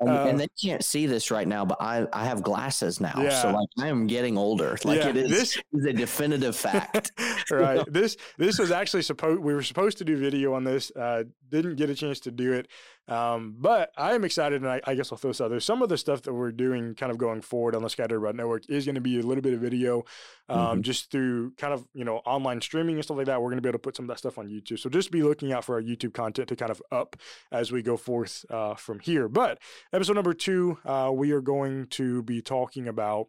And, 0.00 0.08
and 0.10 0.40
they 0.40 0.46
can't 0.62 0.84
see 0.84 1.06
this 1.06 1.32
right 1.32 1.48
now, 1.48 1.64
but 1.64 1.78
I, 1.80 2.06
I 2.12 2.24
have 2.26 2.40
glasses 2.40 3.00
now. 3.00 3.14
Yeah. 3.18 3.42
So 3.42 3.50
like 3.50 3.68
I 3.80 3.88
am 3.88 4.06
getting 4.06 4.38
older. 4.38 4.76
Like 4.84 5.00
Yeah, 5.00 5.08
it 5.08 5.16
is, 5.16 5.30
this- 5.30 5.58
is 5.72 5.84
a 5.86 5.92
definitive 5.92 6.54
fact. 6.54 7.10
right. 7.50 7.84
This 7.90 8.16
this 8.36 8.58
was 8.60 8.70
actually 8.70 9.02
supposed 9.02 9.40
we 9.40 9.54
were 9.54 9.62
supposed 9.62 9.98
to 9.98 10.04
do 10.04 10.16
video 10.16 10.54
on 10.54 10.62
this. 10.62 10.92
Uh, 10.94 11.24
didn't 11.48 11.74
get 11.76 11.90
a 11.90 11.94
chance 11.96 12.20
to 12.20 12.30
do 12.30 12.52
it. 12.52 12.68
Um, 13.08 13.54
but 13.58 13.90
I 13.96 14.14
am 14.14 14.22
excited, 14.24 14.60
and 14.62 14.70
I, 14.70 14.80
I 14.86 14.94
guess 14.94 15.10
I'll 15.10 15.18
throw 15.18 15.30
this 15.30 15.40
out 15.40 15.48
there. 15.48 15.60
Some 15.60 15.80
of 15.82 15.88
the 15.88 15.96
stuff 15.96 16.22
that 16.22 16.34
we're 16.34 16.52
doing, 16.52 16.94
kind 16.94 17.10
of 17.10 17.18
going 17.18 17.40
forward 17.40 17.74
on 17.74 17.82
the 17.82 17.88
Scattered 17.88 18.16
Abroad 18.18 18.36
Network, 18.36 18.68
is 18.68 18.84
going 18.84 18.96
to 18.96 19.00
be 19.00 19.18
a 19.18 19.22
little 19.22 19.42
bit 19.42 19.54
of 19.54 19.60
video, 19.60 20.04
um, 20.48 20.78
Mhm. 20.78 20.82
just 20.82 21.10
through 21.10 21.52
kind 21.52 21.72
of 21.72 21.86
you 21.94 22.04
know 22.04 22.18
online 22.26 22.60
streaming 22.60 22.96
and 22.96 23.04
stuff 23.04 23.16
like 23.16 23.26
that. 23.26 23.40
We're 23.40 23.48
going 23.48 23.56
to 23.58 23.62
be 23.62 23.68
able 23.68 23.78
to 23.78 23.82
put 23.82 23.96
some 23.96 24.04
of 24.04 24.08
that 24.08 24.18
stuff 24.18 24.36
on 24.38 24.48
YouTube. 24.48 24.78
So 24.78 24.90
just 24.90 25.10
be 25.10 25.22
looking 25.22 25.52
out 25.52 25.64
for 25.64 25.76
our 25.76 25.82
YouTube 25.82 26.12
content 26.12 26.48
to 26.48 26.56
kind 26.56 26.70
of 26.70 26.82
up 26.92 27.16
as 27.50 27.72
we 27.72 27.82
go 27.82 27.96
forth 27.96 28.44
uh, 28.50 28.74
from 28.74 28.98
here. 29.00 29.28
But 29.28 29.58
episode 29.92 30.14
number 30.14 30.34
two, 30.34 30.78
uh, 30.84 31.10
we 31.14 31.32
are 31.32 31.40
going 31.40 31.86
to 31.90 32.22
be 32.22 32.42
talking 32.42 32.86
about 32.88 33.28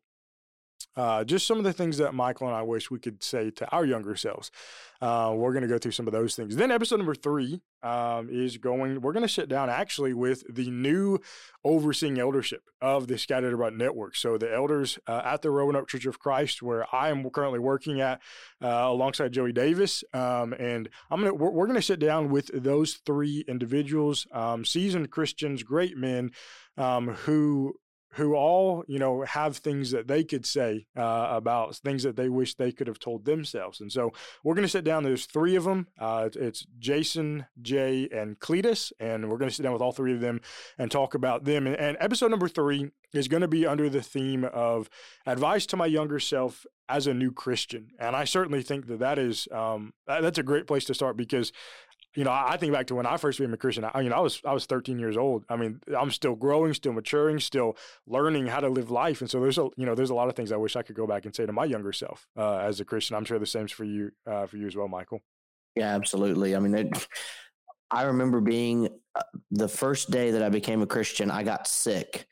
uh, 0.95 1.23
just 1.23 1.47
some 1.47 1.57
of 1.57 1.63
the 1.63 1.73
things 1.73 1.97
that 1.97 2.13
Michael 2.13 2.47
and 2.47 2.55
I 2.55 2.61
wish 2.61 2.91
we 2.91 2.99
could 2.99 3.23
say 3.23 3.51
to 3.51 3.69
our 3.69 3.85
younger 3.85 4.15
selves. 4.15 4.51
Uh, 5.01 5.33
we're 5.33 5.53
going 5.53 5.61
to 5.61 5.67
go 5.69 5.77
through 5.77 5.93
some 5.93 6.07
of 6.07 6.13
those 6.13 6.35
things. 6.35 6.57
Then 6.57 6.71
episode 6.71 6.97
number 6.97 7.15
three 7.15 7.61
um, 7.83 8.27
is 8.29 8.57
going. 8.57 8.99
We're 8.99 9.13
going 9.13 9.25
to 9.25 9.33
sit 9.33 9.47
down 9.47 9.69
actually 9.69 10.13
with 10.13 10.43
the 10.53 10.69
new 10.69 11.19
overseeing 11.63 12.19
eldership 12.19 12.63
of 12.81 13.07
the 13.07 13.17
Scattered 13.17 13.53
Abroad 13.53 13.75
Network. 13.75 14.17
So 14.17 14.37
the 14.37 14.53
elders 14.53 14.99
uh, 15.07 15.21
at 15.23 15.41
the 15.41 15.51
Roanoke 15.51 15.87
Church 15.87 16.05
of 16.05 16.19
Christ, 16.19 16.61
where 16.61 16.85
I 16.93 17.09
am 17.09 17.29
currently 17.29 17.59
working 17.59 18.01
at, 18.01 18.21
uh, 18.61 18.67
alongside 18.67 19.31
Joey 19.31 19.53
Davis, 19.53 20.03
um, 20.13 20.53
and 20.53 20.89
I'm 21.09 21.21
gonna 21.21 21.33
we're, 21.33 21.51
we're 21.51 21.67
going 21.67 21.77
to 21.77 21.81
sit 21.81 21.99
down 21.99 22.29
with 22.29 22.51
those 22.53 22.95
three 23.05 23.45
individuals, 23.47 24.27
um, 24.33 24.65
seasoned 24.65 25.11
Christians, 25.11 25.63
great 25.63 25.95
men, 25.95 26.31
um, 26.77 27.09
who 27.09 27.75
who 28.13 28.33
all 28.35 28.83
you 28.87 28.99
know 28.99 29.21
have 29.23 29.57
things 29.57 29.91
that 29.91 30.07
they 30.07 30.23
could 30.23 30.45
say 30.45 30.87
uh, 30.97 31.27
about 31.31 31.75
things 31.75 32.03
that 32.03 32.15
they 32.15 32.29
wish 32.29 32.55
they 32.55 32.71
could 32.71 32.87
have 32.87 32.99
told 32.99 33.25
themselves. 33.25 33.79
And 33.81 33.91
so 33.91 34.11
we're 34.43 34.55
going 34.55 34.65
to 34.65 34.69
sit 34.69 34.83
down 34.83 35.03
there's 35.03 35.25
three 35.25 35.55
of 35.55 35.63
them 35.63 35.87
uh, 35.99 36.29
it's- 36.35 36.65
jason 36.79 37.45
jay 37.61 38.07
and 38.11 38.39
cletus 38.39 38.91
and 38.99 39.29
we're 39.29 39.37
going 39.37 39.49
to 39.49 39.55
sit 39.55 39.63
down 39.63 39.73
with 39.73 39.81
all 39.81 39.91
three 39.91 40.13
of 40.13 40.21
them 40.21 40.41
and 40.77 40.89
talk 40.89 41.13
about 41.13 41.43
them. 41.45 41.67
And, 41.67 41.75
and 41.75 41.97
episode 41.99 42.31
number 42.31 42.47
three 42.47 42.91
is 43.13 43.27
going 43.27 43.41
to 43.41 43.47
be 43.47 43.65
under 43.65 43.89
the 43.89 44.01
theme 44.01 44.43
of 44.45 44.89
advice 45.25 45.65
to 45.67 45.77
my 45.77 45.85
younger 45.85 46.19
self 46.19 46.65
as 46.87 47.05
a 47.05 47.13
new 47.13 47.31
christian. 47.31 47.89
And 47.99 48.15
i 48.15 48.23
certainly 48.23 48.63
think 48.63 48.87
that 48.87 48.99
that 48.99 49.19
is 49.19 49.47
um, 49.51 49.93
that's 50.07 50.39
a 50.39 50.43
great 50.43 50.67
place 50.67 50.85
to 50.85 50.93
start 50.93 51.17
because 51.17 51.51
you 52.15 52.23
know, 52.23 52.31
I 52.31 52.57
think 52.57 52.73
back 52.73 52.87
to 52.87 52.95
when 52.95 53.05
I 53.05 53.17
first 53.17 53.37
became 53.37 53.53
a 53.53 53.57
Christian. 53.57 53.85
I, 53.85 54.01
you 54.01 54.09
know, 54.09 54.15
I 54.15 54.19
was 54.19 54.41
I 54.43 54.51
was 54.51 54.65
13 54.65 54.97
years 54.97 55.15
old. 55.15 55.45
I 55.47 55.55
mean, 55.55 55.79
I'm 55.97 56.09
still 56.11 56.35
growing, 56.35 56.73
still 56.73 56.93
maturing, 56.93 57.39
still 57.39 57.77
learning 58.07 58.47
how 58.47 58.59
to 58.59 58.69
live 58.69 58.89
life. 58.89 59.21
And 59.21 59.29
so 59.29 59.39
there's 59.39 59.57
a 59.57 59.69
you 59.77 59.85
know 59.85 59.95
there's 59.95 60.09
a 60.09 60.15
lot 60.15 60.27
of 60.27 60.35
things 60.35 60.51
I 60.51 60.57
wish 60.57 60.75
I 60.75 60.81
could 60.81 60.95
go 60.95 61.05
back 61.05 61.25
and 61.25 61.35
say 61.35 61.45
to 61.45 61.53
my 61.53 61.65
younger 61.65 61.93
self 61.93 62.27
uh, 62.35 62.57
as 62.57 62.79
a 62.79 62.85
Christian. 62.85 63.15
I'm 63.15 63.25
sure 63.25 63.37
the 63.37 63.45
same's 63.45 63.71
for 63.71 63.83
you 63.83 64.11
uh, 64.25 64.47
for 64.47 64.57
you 64.57 64.67
as 64.67 64.75
well, 64.75 64.87
Michael. 64.87 65.21
Yeah, 65.75 65.95
absolutely. 65.95 66.55
I 66.55 66.59
mean, 66.59 66.73
it, 66.73 67.07
I 67.91 68.03
remember 68.03 68.41
being 68.41 68.89
uh, 69.15 69.21
the 69.51 69.67
first 69.67 70.09
day 70.09 70.31
that 70.31 70.41
I 70.41 70.49
became 70.49 70.81
a 70.81 70.87
Christian, 70.87 71.29
I 71.29 71.43
got 71.43 71.67
sick 71.67 72.27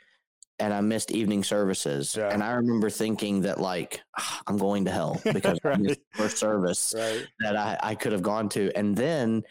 and 0.60 0.74
I 0.74 0.82
missed 0.82 1.12
evening 1.12 1.44
services. 1.44 2.16
Yeah. 2.18 2.30
And 2.30 2.44
I 2.44 2.52
remember 2.54 2.90
thinking 2.90 3.42
that, 3.42 3.60
like, 3.60 4.02
"Ah, 4.18 4.42
I'm 4.48 4.58
going 4.58 4.86
to 4.86 4.92
hell 4.92 5.22
because 5.34 5.60
I 5.64 5.76
missed 5.76 6.00
the 6.14 6.18
first 6.24 6.38
service 6.38 6.94
Right. 6.96 7.26
that 7.40 7.56
I, 7.56 7.78
I 7.82 7.96
could 7.96 8.12
have 8.12 8.24
gone 8.24 8.50
to. 8.50 8.72
And 8.76 8.96
then 8.96 9.44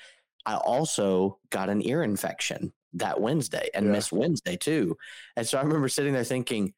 I 0.45 0.57
also 0.57 1.39
got 1.51 1.69
an 1.69 1.87
ear 1.87 2.03
infection. 2.03 2.73
that 2.95 3.21
Wednesday 3.21 3.69
and 3.75 3.87
Yeah. 3.87 3.93
missed 3.93 4.11
Wednesday 4.13 4.57
too. 4.57 4.97
And 5.37 5.47
so 5.47 5.59
I 5.59 5.63
remember 5.63 5.87
sitting 5.89 6.15
there 6.15 6.25
thinking, 6.25 6.73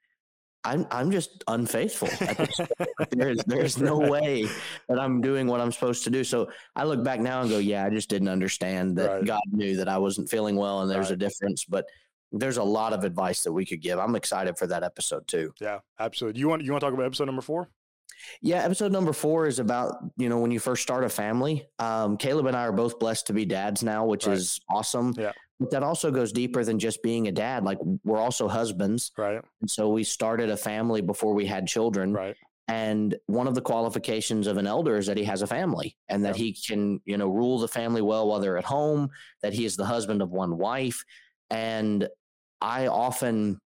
I'm 0.64 0.84
I'm 0.90 1.12
just 1.12 1.44
unfaithful. 1.46 2.08
This 2.08 2.56
point. 2.88 3.10
there's 3.12 3.38
there's 3.46 3.78
no 3.78 3.96
way 3.98 4.46
that 4.88 4.98
I'm 4.98 5.20
doing 5.20 5.46
what 5.46 5.60
I'm 5.60 5.70
supposed 5.70 6.02
to 6.04 6.10
do. 6.10 6.24
So 6.24 6.50
I 6.74 6.82
look 6.84 7.04
back 7.04 7.20
now 7.20 7.40
and 7.42 7.48
go, 7.48 7.58
yeah, 7.58 7.84
I 7.84 7.90
just 7.90 8.08
didn't 8.10 8.28
understand 8.28 8.96
that 8.98 9.08
Right. 9.08 9.24
God 9.24 9.42
knew 9.52 9.76
that 9.76 9.88
I 9.88 9.98
wasn't 9.98 10.28
feeling 10.28 10.56
well 10.56 10.82
and 10.82 10.90
there's 10.90 11.12
a 11.12 11.16
difference. 11.16 11.64
But 11.64 11.86
there's 12.32 12.56
a 12.58 12.62
lot 12.62 12.92
of 12.92 13.04
advice 13.04 13.42
that 13.44 13.52
we 13.52 13.64
could 13.64 13.80
give. 13.80 13.98
I'm 13.98 14.14
excited 14.16 14.58
for 14.58 14.66
that 14.66 14.82
episode 14.82 15.26
too. 15.26 15.52
Yeah, 15.60 15.78
absolutely. 15.98 16.40
You 16.40 16.48
want 16.48 16.62
you 16.62 16.72
want 16.72 16.80
to 16.82 16.86
talk 16.86 16.94
about 16.94 17.06
episode 17.06 17.24
number 17.26 17.42
four? 17.42 17.68
Yeah, 18.42 18.64
episode 18.64 18.90
number 18.92 19.12
four 19.12 19.46
is 19.46 19.58
about 19.58 19.94
you 20.16 20.28
know 20.28 20.38
when 20.38 20.50
you 20.50 20.58
first 20.60 20.82
start 20.82 21.04
a 21.04 21.08
family. 21.08 21.66
Um, 21.78 22.16
Caleb 22.16 22.46
and 22.46 22.56
I 22.56 22.62
are 22.62 22.72
both 22.72 22.98
blessed 22.98 23.28
to 23.28 23.32
be 23.32 23.44
dads 23.44 23.82
now, 23.82 24.04
which 24.06 24.26
Right. 24.26 24.36
is 24.36 24.60
awesome. 24.68 25.14
Yeah. 25.16 25.32
But 25.60 25.70
that 25.72 25.82
also 25.82 26.10
goes 26.10 26.30
deeper 26.32 26.62
than 26.64 26.78
just 26.78 27.02
being 27.02 27.26
a 27.28 27.32
dad. 27.32 27.64
Like 27.64 27.78
we're 28.04 28.18
also 28.18 28.46
husbands, 28.48 29.10
Right, 29.16 29.40
and 29.60 29.68
so 29.70 29.88
we 29.88 30.04
started 30.04 30.50
a 30.50 30.56
family 30.56 31.00
before 31.00 31.34
we 31.34 31.46
had 31.46 31.66
children. 31.66 32.12
right, 32.12 32.36
And 32.68 33.16
one 33.26 33.48
of 33.48 33.56
the 33.56 33.60
qualifications 33.62 34.46
of 34.46 34.56
an 34.56 34.68
elder 34.68 34.96
is 34.98 35.06
that 35.06 35.16
he 35.16 35.24
has 35.24 35.42
a 35.42 35.48
family 35.48 35.96
and 36.08 36.24
that 36.24 36.36
Yeah. 36.38 36.44
he 36.44 36.52
can, 36.52 37.00
you 37.06 37.16
know, 37.16 37.26
rule 37.28 37.58
the 37.58 37.66
family 37.66 38.02
well 38.02 38.28
while 38.28 38.38
they're 38.38 38.56
at 38.58 38.64
home, 38.64 39.10
that 39.42 39.52
he 39.52 39.64
is 39.64 39.74
the 39.76 39.84
husband 39.86 40.22
of 40.22 40.30
one 40.30 40.58
wife. 40.58 41.04
And 41.50 42.08
I 42.60 42.86
often, 42.88 43.58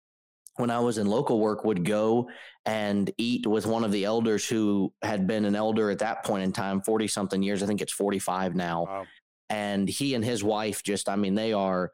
when 0.57 0.71
I 0.71 0.81
was 0.81 0.99
in 0.99 1.07
local 1.07 1.41
work, 1.41 1.65
would 1.65 1.85
go 1.85 2.31
and 2.65 3.11
eat 3.19 3.47
with 3.47 3.67
one 3.67 3.85
of 3.85 3.93
the 3.93 4.05
elders 4.05 4.47
who 4.49 4.93
had 5.03 5.27
been 5.27 5.45
an 5.45 5.57
elder 5.57 5.91
at 5.91 6.01
that 6.01 6.25
point 6.25 6.45
in 6.45 6.53
time, 6.53 6.83
40 6.83 7.09
something 7.09 7.43
years. 7.43 7.63
I 7.63 7.67
think 7.67 7.81
it's 7.81 7.93
45 7.93 8.55
now. 8.55 8.85
wow, 8.87 9.07
And 9.51 9.89
he 9.89 10.15
and 10.15 10.25
his 10.25 10.45
wife 10.45 10.83
just, 10.83 11.09
I 11.09 11.17
mean, 11.17 11.35
they 11.35 11.53
are 11.53 11.91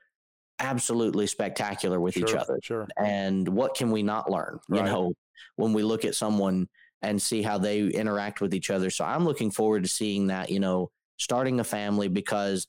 absolutely 0.61 1.27
spectacular 1.27 2.01
with 2.01 2.17
each 2.17 2.35
other 2.35 2.59
Sure, 2.63 2.87
and 2.99 3.49
what 3.49 3.75
can 3.77 3.91
we 3.93 4.03
not 4.03 4.31
learn 4.31 4.59
you 4.69 4.83
Right. 4.83 4.87
know 4.87 5.15
when 5.57 5.73
we 5.73 5.83
look 5.85 6.05
at 6.05 6.15
someone 6.17 6.67
and 7.03 7.23
see 7.23 7.43
how 7.43 7.59
they 7.59 7.83
interact 7.83 8.41
with 8.41 8.53
each 8.53 8.71
other 8.71 8.91
so 8.91 9.05
i'm 9.05 9.25
looking 9.25 9.53
forward 9.53 9.85
to 9.85 9.89
seeing 9.89 10.27
that 10.29 10.51
you 10.51 10.59
know 10.59 10.91
starting 11.17 11.61
a 11.61 11.65
family 11.65 12.09
because 12.09 12.67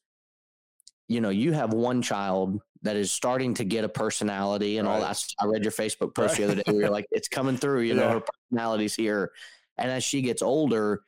you 1.08 1.22
know 1.22 1.30
you 1.30 1.52
have 1.52 1.74
one 1.74 2.02
child 2.02 2.62
that 2.82 2.96
is 2.96 3.12
starting 3.12 3.54
to 3.56 3.64
get 3.64 3.84
a 3.84 3.90
personality 3.90 4.78
and 4.78 4.88
all 4.88 5.02
that 5.02 5.22
i 5.40 5.46
read 5.46 5.64
your 5.64 5.72
facebook 5.72 6.16
post 6.16 6.38
the 6.38 6.44
other 6.46 6.56
day 6.56 6.64
where 6.68 6.82
you're 6.82 6.90
like 6.90 7.06
it's 7.12 7.28
coming 7.28 7.58
through 7.58 7.82
you 7.82 7.94
know 7.94 8.10
her 8.10 8.22
personality's 8.22 8.96
here. 8.96 9.32
And 9.78 9.90
as 9.92 10.04
she 10.04 10.22
gets 10.22 10.42
older 10.42 11.02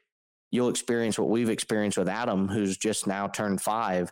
you'll 0.51 0.69
experience 0.69 1.17
what 1.17 1.29
we've 1.29 1.49
experienced 1.49 1.97
with 1.97 2.09
adam 2.09 2.47
who's 2.47 2.77
just 2.77 3.07
now 3.07 3.27
turned 3.27 3.61
five. 3.61 4.11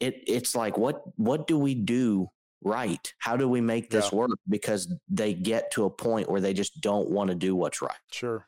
It 0.00 0.22
it's 0.26 0.54
like 0.54 0.76
what 0.76 1.02
what 1.16 1.46
do 1.46 1.58
we 1.58 1.74
do 1.74 2.28
right? 2.64 3.12
How 3.18 3.36
do 3.36 3.48
we 3.48 3.60
make 3.60 3.90
this 3.90 4.10
Yeah. 4.12 4.18
work? 4.18 4.30
Because 4.48 4.92
they 5.08 5.34
get 5.34 5.72
to 5.72 5.84
a 5.84 5.90
point 5.90 6.30
where 6.30 6.40
they 6.40 6.52
just 6.54 6.80
don't 6.80 7.10
want 7.10 7.28
to 7.30 7.34
do 7.34 7.56
what's 7.56 7.82
right. 7.82 7.96
Sure. 8.12 8.46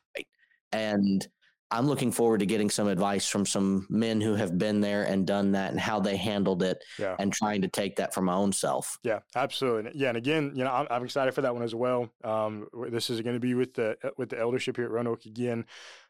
and 0.71 1.27
i'm 1.71 1.87
looking 1.87 2.11
forward 2.11 2.39
to 2.39 2.45
getting 2.45 2.69
some 2.69 2.87
advice 2.87 3.27
from 3.27 3.45
some 3.45 3.87
men 3.89 4.21
who 4.21 4.35
have 4.35 4.57
been 4.57 4.81
there 4.81 5.03
and 5.03 5.25
done 5.25 5.51
that 5.53 5.71
and 5.71 5.79
how 5.79 5.99
they 5.99 6.15
handled 6.15 6.61
it 6.63 6.83
Yeah. 6.99 7.15
and 7.19 7.33
trying 7.33 7.61
to 7.63 7.67
take 7.67 7.95
that 7.97 8.13
for 8.13 8.21
my 8.21 8.33
own 8.35 8.51
self 8.51 8.97
Yeah, 9.03 9.19
absolutely. 9.35 9.91
Yeah, 9.95 10.09
and 10.09 10.17
again, 10.17 10.51
you 10.55 10.63
know, 10.63 10.71
I'm, 10.71 10.87
I'm 10.89 11.03
excited 11.03 11.33
for 11.33 11.41
that 11.41 11.53
one 11.53 11.63
as 11.63 11.73
well. 11.75 12.09
Um, 12.23 12.67
this 12.89 13.09
is 13.09 13.21
going 13.21 13.35
to 13.35 13.39
be 13.39 13.53
with 13.55 13.73
the 13.73 13.97
uh, 14.03 14.11
with 14.17 14.29
the 14.29 14.39
eldership 14.39 14.75
here 14.77 14.85
at 14.85 14.91
Roanoke 14.91 15.25
again, 15.25 15.65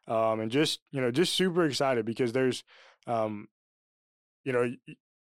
um, 0.07 0.39
and 0.41 0.51
just 0.51 0.81
you 0.91 1.01
know, 1.01 1.11
just 1.11 1.33
super 1.33 1.65
excited 1.65 2.05
because 2.05 2.31
there's, 2.33 2.63
um, 3.07 3.47
you 4.43 4.51
know, 4.53 4.69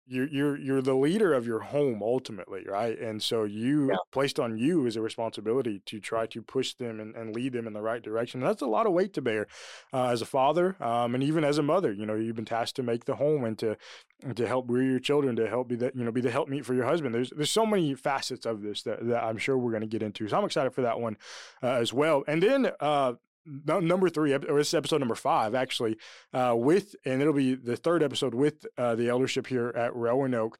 you're 0.07 0.27
you're 0.27 0.57
you're 0.57 0.81
the 0.81 0.93
leader 0.95 1.33
of 1.33 1.47
your 1.47 1.59
home 1.59 2.01
ultimately, 2.03 2.63
right? 2.67 2.97
And 2.99 3.21
so 3.21 3.43
you 3.43 3.89
Yeah. 3.89 3.95
placed 4.11 4.39
on 4.39 4.57
you 4.57 4.85
is 4.85 4.95
a 4.95 5.01
responsibility 5.01 5.81
to 5.87 5.99
try 5.99 6.25
to 6.27 6.41
push 6.41 6.73
them 6.75 6.99
and, 6.99 7.15
and 7.15 7.35
lead 7.35 7.53
them 7.53 7.67
in 7.67 7.73
the 7.73 7.81
right 7.81 8.01
direction. 8.01 8.41
And 8.41 8.49
that's 8.49 8.61
a 8.61 8.67
lot 8.67 8.85
of 8.87 8.93
weight 8.93 9.13
to 9.13 9.21
bear 9.21 9.47
uh, 9.93 10.07
as 10.09 10.21
a 10.21 10.25
father, 10.25 10.75
um, 10.81 11.15
and 11.15 11.23
even 11.23 11.43
as 11.43 11.57
a 11.57 11.63
mother. 11.63 11.91
You 11.91 12.05
know, 12.05 12.15
you've 12.15 12.35
been 12.35 12.45
tasked 12.45 12.75
to 12.77 12.83
make 12.83 13.05
the 13.05 13.15
home 13.15 13.43
and 13.43 13.57
to 13.59 13.77
and 14.23 14.35
to 14.37 14.47
help 14.47 14.65
rear 14.69 14.89
your 14.91 14.99
children, 14.99 15.35
to 15.35 15.47
help 15.47 15.67
be 15.67 15.75
the 15.75 15.91
you 15.95 16.03
know 16.03 16.11
be 16.11 16.21
the 16.21 16.31
helpmeet 16.31 16.65
for 16.65 16.73
your 16.73 16.85
husband. 16.85 17.13
There's 17.13 17.31
there's 17.31 17.51
so 17.51 17.65
many 17.65 17.93
facets 17.95 18.45
of 18.45 18.61
this 18.61 18.83
that, 18.83 19.05
that 19.07 19.23
I'm 19.23 19.37
sure 19.37 19.57
we're 19.57 19.71
going 19.71 19.81
to 19.81 19.87
get 19.87 20.03
into. 20.03 20.27
So 20.27 20.37
I'm 20.37 20.45
excited 20.45 20.73
for 20.73 20.81
that 20.83 20.99
one 20.99 21.17
uh, 21.63 21.67
as 21.73 21.93
well. 21.93 22.23
And 22.27 22.41
then 22.41 22.71
uh, 22.79 23.13
number 23.45 24.09
three, 24.09 24.33
or 24.33 24.39
this 24.39 24.69
is 24.69 24.73
episode 24.73 24.99
number 24.99 25.15
five 25.15 25.55
actually, 25.55 25.97
uh, 26.33 26.53
with 26.55 26.95
and 27.05 27.21
it'll 27.21 27.33
be 27.33 27.55
the 27.55 27.77
third 27.77 28.03
episode 28.03 28.33
with 28.33 28.65
uh, 28.77 28.95
the 28.95 29.09
eldership 29.09 29.47
here 29.47 29.73
at 29.75 29.95
Roanoke. 29.95 30.57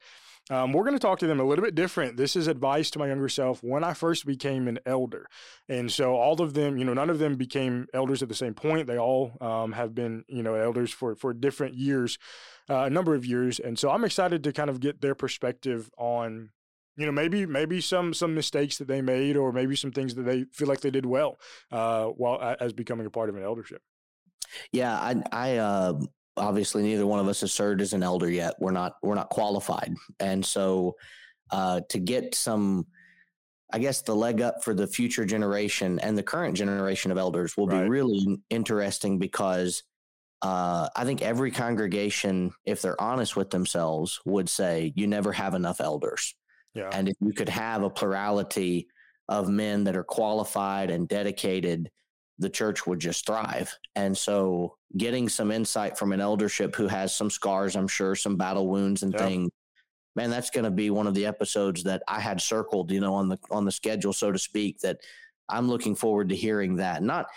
Um, 0.48 0.72
we're 0.72 0.84
going 0.84 0.94
to 0.94 1.00
talk 1.00 1.18
to 1.20 1.26
them 1.26 1.40
a 1.40 1.44
little 1.44 1.64
bit 1.64 1.74
different. 1.74 2.16
This 2.16 2.36
is 2.36 2.46
advice 2.46 2.90
to 2.92 3.00
my 3.00 3.08
younger 3.08 3.28
self 3.28 3.64
when 3.64 3.82
I 3.82 3.94
first 3.94 4.24
became 4.24 4.68
an 4.68 4.78
elder. 4.86 5.26
And 5.68 5.90
so 5.90 6.14
all 6.14 6.40
of 6.40 6.54
them, 6.54 6.78
you 6.78 6.84
know, 6.84 6.94
none 6.94 7.10
of 7.10 7.18
them 7.18 7.34
became 7.34 7.88
elders 7.92 8.22
at 8.22 8.28
the 8.28 8.34
same 8.34 8.54
point. 8.54 8.86
They 8.86 8.98
all 8.98 9.36
um, 9.40 9.72
have 9.72 9.92
been, 9.92 10.24
you 10.28 10.44
know, 10.44 10.54
elders 10.54 10.92
for, 10.92 11.16
for 11.16 11.34
different 11.34 11.74
years, 11.74 12.16
uh, 12.70 12.82
a 12.82 12.90
number 12.90 13.16
of 13.16 13.26
years. 13.26 13.58
And 13.58 13.76
so 13.76 13.90
I'm 13.90 14.04
excited 14.04 14.44
to 14.44 14.52
kind 14.52 14.70
of 14.70 14.78
get 14.78 15.00
their 15.00 15.16
perspective 15.16 15.90
on, 15.98 16.50
you 16.96 17.06
know, 17.06 17.12
maybe 17.12 17.46
maybe 17.46 17.80
some 17.80 18.14
some 18.14 18.34
mistakes 18.34 18.78
that 18.78 18.88
they 18.88 19.02
made, 19.02 19.36
or 19.36 19.52
maybe 19.52 19.76
some 19.76 19.92
things 19.92 20.14
that 20.14 20.22
they 20.22 20.44
feel 20.52 20.68
like 20.68 20.80
they 20.80 20.90
did 20.90 21.06
well 21.06 21.38
uh, 21.72 22.06
while 22.06 22.56
as 22.60 22.72
becoming 22.72 23.06
a 23.06 23.10
part 23.10 23.28
of 23.28 23.36
an 23.36 23.42
eldership. 23.42 23.82
yeah 24.72 24.94
i 24.98 25.14
i 25.32 25.56
uh 25.56 25.92
obviously 26.36 26.82
neither 26.82 27.06
one 27.06 27.18
of 27.18 27.26
us 27.28 27.40
has 27.40 27.52
served 27.52 27.80
as 27.80 27.92
an 27.92 28.02
elder 28.02 28.30
yet 28.30 28.54
we're 28.60 28.70
not 28.70 28.94
we're 29.02 29.14
not 29.14 29.28
qualified 29.30 29.92
and 30.20 30.44
so 30.44 30.94
uh 31.50 31.80
to 31.88 31.98
get 31.98 32.34
some 32.34 32.86
i 33.72 33.78
guess 33.78 34.02
the 34.02 34.14
leg 34.14 34.40
up 34.40 34.62
for 34.62 34.72
the 34.74 34.86
future 34.86 35.24
generation 35.24 35.98
and 36.00 36.16
the 36.16 36.22
current 36.22 36.56
generation 36.56 37.10
of 37.10 37.18
elders 37.18 37.56
will 37.56 37.66
Right. 37.66 37.82
be 37.84 37.88
really 37.88 38.38
interesting 38.50 39.18
because 39.18 39.82
uh 40.42 40.88
i 40.94 41.04
think 41.04 41.22
every 41.22 41.50
congregation 41.50 42.52
if 42.64 42.80
they're 42.82 43.00
honest 43.00 43.34
with 43.36 43.50
themselves 43.50 44.20
would 44.24 44.48
say 44.48 44.92
you 44.94 45.06
never 45.06 45.32
have 45.32 45.54
enough 45.54 45.80
elders 45.80 46.34
Yeah, 46.76 46.90
and 46.92 47.08
if 47.08 47.16
you 47.20 47.32
could 47.32 47.48
have 47.48 47.82
a 47.82 47.90
plurality 47.90 48.88
of 49.28 49.48
men 49.48 49.84
that 49.84 49.96
are 49.96 50.04
qualified 50.04 50.90
and 50.90 51.08
dedicated, 51.08 51.90
the 52.38 52.50
church 52.50 52.86
would 52.86 53.00
just 53.00 53.26
thrive. 53.26 53.74
And 53.96 54.16
so, 54.16 54.76
getting 54.96 55.28
some 55.28 55.50
insight 55.50 55.98
from 55.98 56.12
an 56.12 56.20
eldership 56.20 56.76
who 56.76 56.86
has 56.88 57.14
some 57.14 57.30
scars, 57.30 57.76
I'm 57.76 57.88
sure, 57.88 58.14
some 58.14 58.36
battle 58.36 58.68
wounds 58.68 59.02
and 59.02 59.14
Yeah. 59.14 59.18
things, 59.18 59.50
man, 60.16 60.30
that's 60.30 60.50
going 60.50 60.64
to 60.64 60.70
be 60.70 60.90
one 60.90 61.06
of 61.06 61.14
the 61.14 61.26
episodes 61.26 61.84
that 61.84 62.02
I 62.08 62.20
had 62.20 62.40
circled, 62.40 62.90
you 62.92 63.00
know, 63.00 63.14
on 63.14 63.28
the 63.28 63.38
on 63.50 63.64
the 63.64 63.72
schedule, 63.72 64.12
so 64.14 64.32
to 64.32 64.38
speak. 64.38 64.80
That 64.80 65.00
I'm 65.48 65.68
looking 65.68 65.96
forward 65.96 66.30
to 66.30 66.36
hearing 66.36 66.76
that. 66.76 67.02
Not 67.02 67.28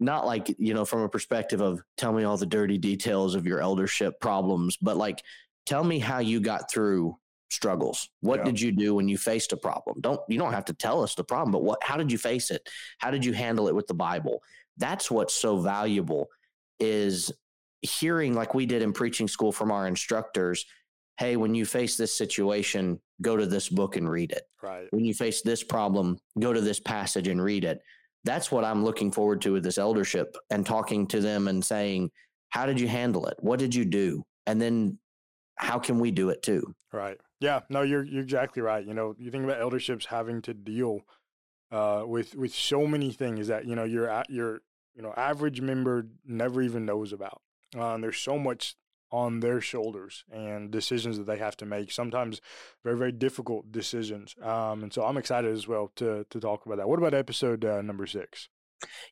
not 0.00 0.26
like 0.26 0.54
you 0.58 0.74
know 0.74 0.86
from 0.86 1.02
a 1.02 1.10
perspective 1.10 1.62
of 1.62 1.82
tell 1.98 2.12
me 2.12 2.24
all 2.24 2.38
the 2.38 2.46
dirty 2.46 2.78
details 2.78 3.36
of 3.36 3.46
your 3.46 3.60
eldership 3.60 4.20
problems, 4.20 4.78
but 4.78 4.96
like 4.98 5.22
tell 5.66 5.84
me 5.84 6.00
how 6.00 6.20
you 6.20 6.40
got 6.40 6.70
through 6.70 7.18
struggles. 7.50 8.08
What 8.20 8.38
Yeah. 8.40 8.44
did 8.44 8.60
you 8.60 8.72
do 8.72 8.94
when 8.94 9.08
you 9.08 9.18
faced 9.18 9.52
a 9.52 9.56
problem? 9.56 10.00
Don't 10.00 10.20
you 10.28 10.38
don't 10.38 10.52
have 10.52 10.64
to 10.66 10.72
tell 10.74 11.02
us 11.02 11.14
the 11.14 11.24
problem, 11.24 11.52
but 11.52 11.62
what 11.62 11.82
how 11.82 11.96
did 11.96 12.10
you 12.10 12.18
face 12.18 12.50
it? 12.50 12.68
How 12.98 13.10
did 13.10 13.24
you 13.24 13.32
handle 13.32 13.68
it 13.68 13.74
with 13.74 13.86
the 13.86 13.94
Bible? 13.94 14.42
That's 14.76 15.10
what's 15.10 15.34
so 15.34 15.58
valuable 15.58 16.28
is 16.78 17.30
hearing 17.82 18.34
like 18.34 18.54
we 18.54 18.66
did 18.66 18.82
in 18.82 18.92
preaching 18.92 19.28
school 19.28 19.52
from 19.52 19.70
our 19.70 19.86
instructors, 19.86 20.64
hey, 21.18 21.36
when 21.36 21.54
you 21.54 21.66
face 21.66 21.96
this 21.96 22.14
situation, 22.16 22.98
go 23.20 23.36
to 23.36 23.46
this 23.46 23.68
book 23.68 23.96
and 23.96 24.08
read 24.08 24.32
it. 24.32 24.42
right. 24.62 24.86
When 24.90 25.04
you 25.04 25.12
face 25.14 25.42
this 25.42 25.62
problem, 25.62 26.18
go 26.38 26.52
to 26.52 26.60
this 26.60 26.80
passage 26.80 27.28
and 27.28 27.42
read 27.42 27.64
it. 27.64 27.80
That's 28.24 28.50
what 28.52 28.64
I'm 28.64 28.84
looking 28.84 29.10
forward 29.10 29.40
to 29.42 29.52
with 29.54 29.62
this 29.62 29.78
eldership 29.78 30.36
and 30.50 30.64
talking 30.66 31.06
to 31.08 31.20
them 31.20 31.48
and 31.48 31.64
saying, 31.64 32.10
how 32.50 32.66
did 32.66 32.78
you 32.80 32.86
handle 32.88 33.26
it? 33.26 33.36
What 33.40 33.58
did 33.58 33.74
you 33.74 33.84
do? 33.86 34.22
And 34.46 34.60
then 34.60 34.98
how 35.56 35.78
can 35.78 35.98
we 35.98 36.10
do 36.10 36.28
it 36.30 36.42
too? 36.42 36.74
Right. 36.92 37.18
Yeah. 37.40 37.60
No, 37.68 37.82
you're 37.82 38.04
you're 38.04 38.22
exactly 38.22 38.62
right. 38.62 38.84
You 38.86 38.94
know, 38.94 39.14
you 39.18 39.30
think 39.30 39.44
about 39.44 39.60
elderships 39.60 40.06
having 40.06 40.42
to 40.42 40.54
deal 40.54 41.00
uh, 41.72 42.04
with 42.06 42.34
with 42.34 42.54
so 42.54 42.86
many 42.86 43.10
things 43.12 43.48
that 43.48 43.64
you 43.66 43.74
know 43.74 43.84
your 43.84 44.22
your 44.28 44.60
you 44.94 45.02
know 45.02 45.14
average 45.16 45.60
member 45.60 46.06
never 46.24 46.62
even 46.62 46.84
knows 46.84 47.12
about. 47.12 47.40
Uh, 47.76 47.94
and 47.94 48.04
there's 48.04 48.18
so 48.18 48.38
much 48.38 48.76
on 49.12 49.40
their 49.40 49.60
shoulders 49.60 50.24
and 50.30 50.70
decisions 50.70 51.16
that 51.16 51.26
they 51.26 51.38
have 51.38 51.56
to 51.56 51.66
make. 51.66 51.90
Sometimes 51.90 52.40
very 52.84 52.96
very 52.96 53.12
difficult 53.12 53.72
decisions. 53.72 54.34
Um, 54.42 54.82
and 54.82 54.92
so 54.92 55.04
I'm 55.04 55.16
excited 55.16 55.50
as 55.52 55.66
well 55.66 55.90
to 55.96 56.26
to 56.28 56.40
talk 56.40 56.66
about 56.66 56.76
that. 56.76 56.88
What 56.88 56.98
about 56.98 57.14
episode 57.14 57.64
uh, 57.64 57.80
number 57.82 58.06
six? 58.06 58.48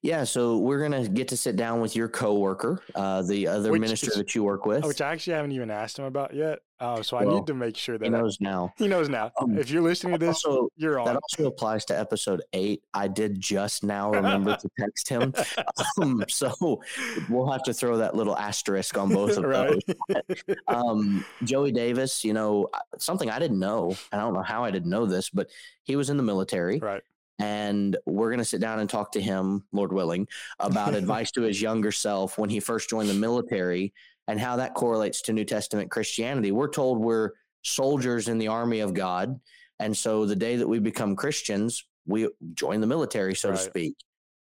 Yeah, 0.02 0.24
so 0.24 0.58
we're 0.58 0.80
gonna 0.80 1.08
get 1.08 1.28
to 1.28 1.36
sit 1.36 1.56
down 1.56 1.80
with 1.80 1.96
your 1.96 2.08
coworker, 2.08 2.82
uh, 2.94 3.22
the 3.22 3.48
other 3.48 3.72
which 3.72 3.80
minister 3.80 4.10
is, 4.10 4.16
that 4.16 4.34
you 4.34 4.44
work 4.44 4.66
with, 4.66 4.84
which 4.84 5.00
I 5.00 5.12
actually 5.12 5.34
haven't 5.34 5.52
even 5.52 5.70
asked 5.70 5.98
him 5.98 6.04
about 6.04 6.34
yet. 6.34 6.60
Uh, 6.80 7.02
so 7.02 7.16
well, 7.16 7.28
I 7.28 7.34
need 7.34 7.46
to 7.48 7.54
make 7.54 7.76
sure 7.76 7.98
that 7.98 8.04
he 8.04 8.10
knows 8.10 8.38
I, 8.40 8.44
now. 8.44 8.72
He 8.76 8.86
knows 8.86 9.08
now. 9.08 9.32
Um, 9.40 9.58
if 9.58 9.68
you're 9.68 9.82
listening 9.82 10.12
to 10.12 10.18
this, 10.18 10.44
also, 10.44 10.68
you're 10.76 11.00
on. 11.00 11.06
That 11.06 11.16
also 11.16 11.46
applies 11.46 11.84
to 11.86 11.98
episode 11.98 12.42
eight. 12.52 12.84
I 12.94 13.08
did 13.08 13.40
just 13.40 13.82
now 13.82 14.12
remember 14.12 14.56
to 14.56 14.68
text 14.78 15.08
him, 15.08 15.34
um, 16.00 16.24
so 16.28 16.80
we'll 17.28 17.50
have 17.50 17.64
to 17.64 17.74
throw 17.74 17.96
that 17.96 18.14
little 18.14 18.36
asterisk 18.36 18.96
on 18.96 19.08
both 19.08 19.36
of 19.36 19.44
right. 19.44 19.82
those. 20.08 20.36
um, 20.68 21.24
Joey 21.42 21.72
Davis, 21.72 22.22
you 22.22 22.32
know, 22.32 22.68
something 22.98 23.28
I 23.28 23.40
didn't 23.40 23.58
know. 23.58 23.96
I 24.12 24.18
don't 24.18 24.34
know 24.34 24.42
how 24.42 24.62
I 24.62 24.70
didn't 24.70 24.90
know 24.90 25.04
this, 25.04 25.30
but 25.30 25.48
he 25.82 25.96
was 25.96 26.10
in 26.10 26.16
the 26.16 26.22
military, 26.22 26.78
right? 26.78 27.02
And 27.38 27.96
we're 28.04 28.30
going 28.30 28.38
to 28.38 28.44
sit 28.44 28.60
down 28.60 28.80
and 28.80 28.90
talk 28.90 29.12
to 29.12 29.20
him, 29.20 29.64
Lord 29.72 29.92
willing, 29.92 30.26
about 30.58 30.94
advice 30.96 31.30
to 31.32 31.42
his 31.42 31.60
younger 31.60 31.92
self 31.92 32.38
when 32.38 32.50
he 32.50 32.60
first 32.60 32.90
joined 32.90 33.08
the 33.08 33.14
military 33.14 33.92
and 34.26 34.38
how 34.38 34.56
that 34.56 34.74
correlates 34.74 35.22
to 35.22 35.32
New 35.32 35.44
Testament 35.44 35.90
Christianity. 35.90 36.52
We're 36.52 36.68
told 36.68 36.98
we're 36.98 37.32
soldiers 37.62 38.28
in 38.28 38.38
the 38.38 38.48
army 38.48 38.80
of 38.80 38.94
God. 38.94 39.40
And 39.78 39.96
so 39.96 40.26
the 40.26 40.36
day 40.36 40.56
that 40.56 40.68
we 40.68 40.80
become 40.80 41.16
Christians, 41.16 41.84
we 42.06 42.28
join 42.54 42.80
the 42.80 42.86
military, 42.86 43.34
so 43.34 43.50
right. 43.50 43.56
to 43.56 43.62
speak. 43.62 43.96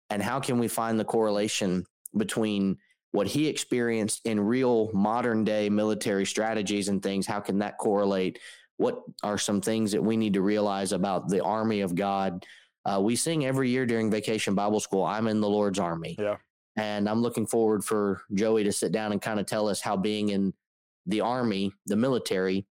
And 0.09 0.21
how 0.21 0.39
can 0.39 0.57
we 0.57 0.67
find 0.67 0.99
the 0.99 1.05
correlation 1.05 1.85
between 2.15 2.77
what 3.11 3.27
he 3.27 3.47
experienced 3.47 4.21
in 4.25 4.39
real 4.39 4.89
modern 4.93 5.43
day 5.43 5.69
military 5.69 6.25
strategies 6.25 6.87
and 6.87 7.03
things? 7.03 7.27
How 7.27 7.39
can 7.39 7.59
that 7.59 7.77
correlate? 7.77 8.39
What 8.77 9.01
are 9.23 9.37
some 9.37 9.61
things 9.61 9.91
that 9.91 10.03
we 10.03 10.17
need 10.17 10.33
to 10.33 10.41
realize 10.41 10.91
about 10.91 11.29
the 11.29 11.43
army 11.43 11.81
of 11.81 11.95
God? 11.95 12.45
Uh, 12.87 13.01
we 13.01 13.15
sing 13.15 13.45
every 13.45 13.69
year 13.69 13.85
during 13.85 14.09
vacation 14.09 14.55
Bible 14.55 14.79
school, 14.79 15.03
I'm 15.03 15.27
in 15.27 15.41
the 15.41 15.49
Lord's 15.49 15.77
army. 15.77 16.15
Yeah. 16.17 16.37
And 16.77 17.09
I'm 17.09 17.21
looking 17.21 17.45
forward 17.45 17.83
for 17.83 18.21
Joey 18.33 18.63
to 18.63 18.71
sit 18.71 18.91
down 18.91 19.11
and 19.11 19.21
kind 19.21 19.39
of 19.39 19.45
tell 19.45 19.67
us 19.67 19.81
how 19.81 19.97
being 19.97 20.29
in 20.29 20.53
the 21.05 21.21
army, 21.21 21.73
the 21.87 21.95
military, 21.95 22.65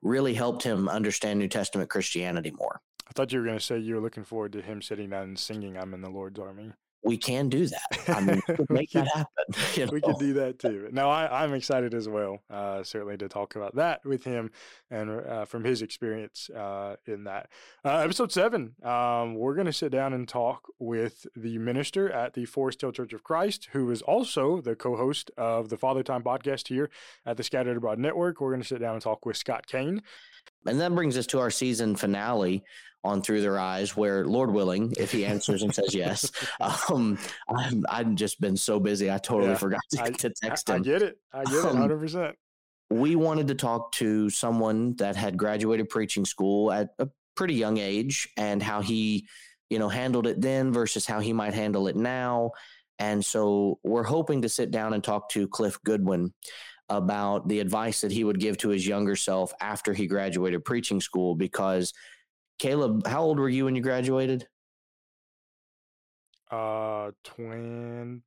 really 0.00 0.32
helped 0.32 0.62
him 0.62 0.88
understand 0.88 1.38
New 1.38 1.48
Testament 1.48 1.90
Christianity 1.90 2.52
more. 2.52 2.80
I 3.06 3.12
thought 3.12 3.32
you 3.32 3.40
were 3.40 3.44
going 3.44 3.58
to 3.58 3.64
say 3.64 3.78
you 3.78 3.96
were 3.96 4.00
looking 4.00 4.24
forward 4.24 4.52
to 4.52 4.62
him 4.62 4.80
sitting 4.80 5.10
down 5.10 5.24
and 5.24 5.38
singing, 5.38 5.76
I'm 5.76 5.92
in 5.92 6.00
the 6.00 6.08
Lord's 6.08 6.38
army 6.38 6.72
we 7.04 7.16
can 7.16 7.48
do 7.48 7.66
that. 7.66 7.98
I 8.08 8.20
mean, 8.20 8.42
make 8.68 8.90
that 8.92 9.08
happen. 9.14 9.26
You 9.74 9.86
know? 9.86 9.92
We 9.92 10.00
can 10.00 10.14
do 10.18 10.34
that 10.34 10.58
too. 10.58 10.88
No, 10.92 11.10
I, 11.10 11.44
am 11.44 11.54
excited 11.54 11.94
as 11.94 12.08
well, 12.08 12.38
uh, 12.50 12.82
certainly 12.82 13.16
to 13.18 13.28
talk 13.28 13.56
about 13.56 13.76
that 13.76 14.04
with 14.04 14.24
him 14.24 14.50
and 14.90 15.10
uh, 15.10 15.44
from 15.44 15.64
his 15.64 15.82
experience 15.82 16.48
uh, 16.50 16.96
in 17.06 17.24
that. 17.24 17.48
Uh, 17.84 17.98
episode 17.98 18.32
seven, 18.32 18.74
um, 18.82 19.34
we're 19.34 19.54
going 19.54 19.66
to 19.66 19.72
sit 19.72 19.90
down 19.90 20.12
and 20.12 20.28
talk 20.28 20.68
with 20.78 21.26
the 21.34 21.58
minister 21.58 22.10
at 22.10 22.34
the 22.34 22.44
Forest 22.44 22.80
Hill 22.80 22.92
Church 22.92 23.12
of 23.12 23.24
Christ, 23.24 23.68
who 23.72 23.90
is 23.90 24.02
also 24.02 24.60
the 24.60 24.76
co 24.76 24.96
host 24.96 25.30
of 25.36 25.68
the 25.68 25.76
Father 25.76 26.02
Time 26.02 26.22
podcast 26.22 26.68
here 26.68 26.90
at 27.26 27.36
the 27.36 27.44
Scattered 27.44 27.76
Abroad 27.76 27.98
Network. 27.98 28.40
We're 28.40 28.50
going 28.50 28.62
to 28.62 28.68
sit 28.68 28.80
down 28.80 28.94
and 28.94 29.02
talk 29.02 29.26
with 29.26 29.36
Scott 29.36 29.66
Kane. 29.66 30.02
And 30.66 30.80
that 30.80 30.94
brings 30.94 31.16
us 31.16 31.26
to 31.28 31.40
our 31.40 31.50
season 31.50 31.96
finale 31.96 32.64
on 33.04 33.22
Through 33.22 33.40
Their 33.40 33.58
Eyes, 33.58 33.96
where 33.96 34.24
Lord 34.24 34.52
willing, 34.52 34.94
if 34.96 35.10
he 35.10 35.24
answers 35.24 35.62
and 35.62 35.74
says 35.74 35.94
yes, 35.94 36.30
um, 36.88 37.18
I'm 37.48 37.84
I've 37.88 38.14
just 38.14 38.40
been 38.40 38.56
so 38.56 38.78
busy, 38.78 39.10
I 39.10 39.18
totally 39.18 39.50
yeah, 39.50 39.56
forgot 39.56 39.80
to, 39.90 40.02
I, 40.02 40.10
to 40.18 40.30
text 40.30 40.68
him. 40.68 40.76
I, 40.76 40.78
get 40.78 41.02
it, 41.02 41.18
I 41.32 41.44
get 41.44 41.54
it, 41.54 41.64
um, 41.64 41.76
hundred 41.76 41.98
percent. 41.98 42.36
We 42.90 43.16
wanted 43.16 43.48
to 43.48 43.54
talk 43.54 43.92
to 43.92 44.28
someone 44.30 44.94
that 44.96 45.16
had 45.16 45.36
graduated 45.36 45.88
preaching 45.88 46.24
school 46.24 46.70
at 46.70 46.90
a 46.98 47.08
pretty 47.34 47.54
young 47.54 47.78
age, 47.78 48.28
and 48.36 48.62
how 48.62 48.82
he, 48.82 49.26
you 49.70 49.78
know, 49.78 49.88
handled 49.88 50.26
it 50.26 50.40
then 50.40 50.72
versus 50.72 51.06
how 51.06 51.18
he 51.18 51.32
might 51.32 51.54
handle 51.54 51.88
it 51.88 51.96
now. 51.96 52.52
And 52.98 53.24
so 53.24 53.80
we're 53.82 54.04
hoping 54.04 54.42
to 54.42 54.48
sit 54.48 54.70
down 54.70 54.92
and 54.92 55.02
talk 55.02 55.28
to 55.30 55.48
Cliff 55.48 55.76
Goodwin 55.82 56.32
about 56.96 57.48
the 57.48 57.60
advice 57.60 58.00
that 58.02 58.12
he 58.12 58.24
would 58.24 58.38
give 58.38 58.58
to 58.58 58.68
his 58.68 58.86
younger 58.86 59.16
self 59.16 59.52
after 59.60 59.92
he 59.92 60.06
graduated 60.06 60.64
preaching 60.64 61.00
school 61.00 61.34
because 61.34 61.92
Caleb, 62.58 63.06
how 63.06 63.22
old 63.22 63.38
were 63.38 63.48
you 63.48 63.64
when 63.64 63.74
you 63.74 63.82
graduated? 63.82 64.46
Uh, 66.50 67.10
20. 67.24 68.22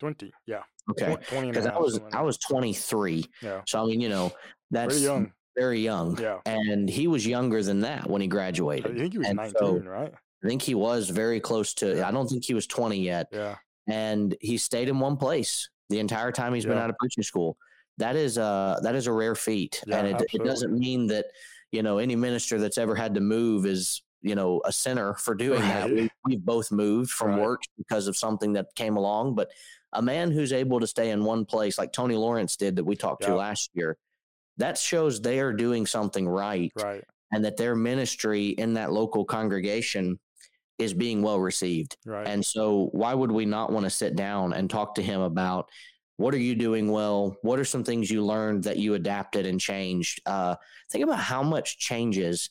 20, 0.00 0.32
yeah. 0.46 0.62
Okay. 0.90 1.16
Because 1.30 1.66
I 1.66 1.78
was 1.78 2.00
I 2.12 2.22
was 2.22 2.38
23. 2.38 3.24
Yeah. 3.40 3.62
So 3.66 3.82
I 3.82 3.86
mean, 3.86 4.00
you 4.00 4.08
know, 4.08 4.32
that's 4.70 4.94
very 4.96 5.04
young. 5.04 5.32
Very 5.56 5.80
young. 5.80 6.18
Yeah. 6.20 6.38
And 6.44 6.88
he 6.88 7.06
was 7.06 7.26
younger 7.26 7.62
than 7.62 7.80
that 7.80 8.08
when 8.08 8.20
he 8.20 8.26
graduated. 8.26 8.92
I 8.92 8.98
think 8.98 9.12
he 9.12 9.18
was 9.18 9.28
and 9.28 9.36
19, 9.36 9.54
so 9.58 9.78
right? 9.78 10.12
I 10.42 10.48
think 10.48 10.62
he 10.62 10.74
was 10.74 11.08
very 11.10 11.40
close 11.40 11.74
to. 11.74 12.06
I 12.06 12.10
don't 12.10 12.26
think 12.26 12.44
he 12.44 12.54
was 12.54 12.66
20 12.66 13.00
yet. 13.00 13.28
Yeah. 13.32 13.56
And 13.88 14.36
he 14.40 14.58
stayed 14.58 14.88
in 14.88 14.98
one 14.98 15.16
place 15.16 15.68
the 15.88 15.98
entire 15.98 16.32
time 16.32 16.54
he's 16.54 16.64
yeah. 16.64 16.70
been 16.70 16.78
out 16.78 16.90
of 16.90 16.96
preaching 16.98 17.22
school. 17.22 17.56
That 17.98 18.16
is 18.16 18.38
a 18.38 18.80
that 18.82 18.94
is 18.94 19.06
a 19.06 19.12
rare 19.12 19.34
feat, 19.34 19.82
yeah, 19.86 19.98
and 19.98 20.08
it, 20.08 20.26
it 20.32 20.44
doesn't 20.44 20.72
mean 20.72 21.08
that 21.08 21.26
you 21.72 21.82
know, 21.82 21.98
any 21.98 22.14
minister 22.14 22.58
that's 22.58 22.78
ever 22.78 22.94
had 22.94 23.14
to 23.14 23.20
move 23.20 23.66
is, 23.66 24.02
you 24.20 24.34
know, 24.34 24.60
a 24.64 24.72
sinner 24.72 25.14
for 25.14 25.34
doing 25.34 25.60
right. 25.60 25.68
that. 25.68 25.90
We, 25.90 26.10
we've 26.24 26.44
both 26.44 26.70
moved 26.70 27.10
from 27.10 27.30
right. 27.30 27.40
work 27.40 27.62
because 27.78 28.06
of 28.06 28.16
something 28.16 28.52
that 28.52 28.66
came 28.76 28.96
along, 28.96 29.34
but 29.34 29.50
a 29.94 30.02
man 30.02 30.30
who's 30.30 30.52
able 30.52 30.80
to 30.80 30.86
stay 30.86 31.10
in 31.10 31.24
one 31.24 31.44
place 31.44 31.78
like 31.78 31.92
Tony 31.92 32.14
Lawrence 32.14 32.56
did 32.56 32.76
that 32.76 32.84
we 32.84 32.94
talked 32.94 33.22
to 33.24 33.34
last 33.34 33.70
year, 33.74 33.96
that 34.58 34.78
shows 34.78 35.20
they 35.20 35.40
are 35.40 35.52
doing 35.52 35.86
something 35.86 36.28
right. 36.28 36.72
Right. 36.76 37.04
And 37.32 37.44
that 37.46 37.56
their 37.56 37.74
ministry 37.74 38.48
in 38.48 38.74
that 38.74 38.92
local 38.92 39.24
congregation 39.24 40.18
is 40.78 40.94
being 40.94 41.22
well 41.22 41.38
received. 41.38 41.96
Right. 42.04 42.26
And 42.26 42.44
so 42.44 42.88
why 42.92 43.14
would 43.14 43.30
we 43.30 43.46
not 43.46 43.72
want 43.72 43.84
to 43.84 43.90
sit 43.90 44.16
down 44.16 44.52
and 44.52 44.68
talk 44.68 44.94
to 44.96 45.02
him 45.02 45.20
about 45.20 45.68
what 46.16 46.34
are 46.34 46.38
you 46.38 46.54
doing 46.54 46.90
well? 46.90 47.36
What 47.42 47.58
are 47.58 47.64
some 47.64 47.84
things 47.84 48.10
you 48.10 48.24
learned 48.24 48.64
that 48.64 48.78
you 48.78 48.94
adapted 48.94 49.46
and 49.46 49.60
changed? 49.60 50.20
Uh, 50.26 50.56
think 50.90 51.04
about 51.04 51.18
how 51.18 51.42
much 51.42 51.78
changes 51.78 52.50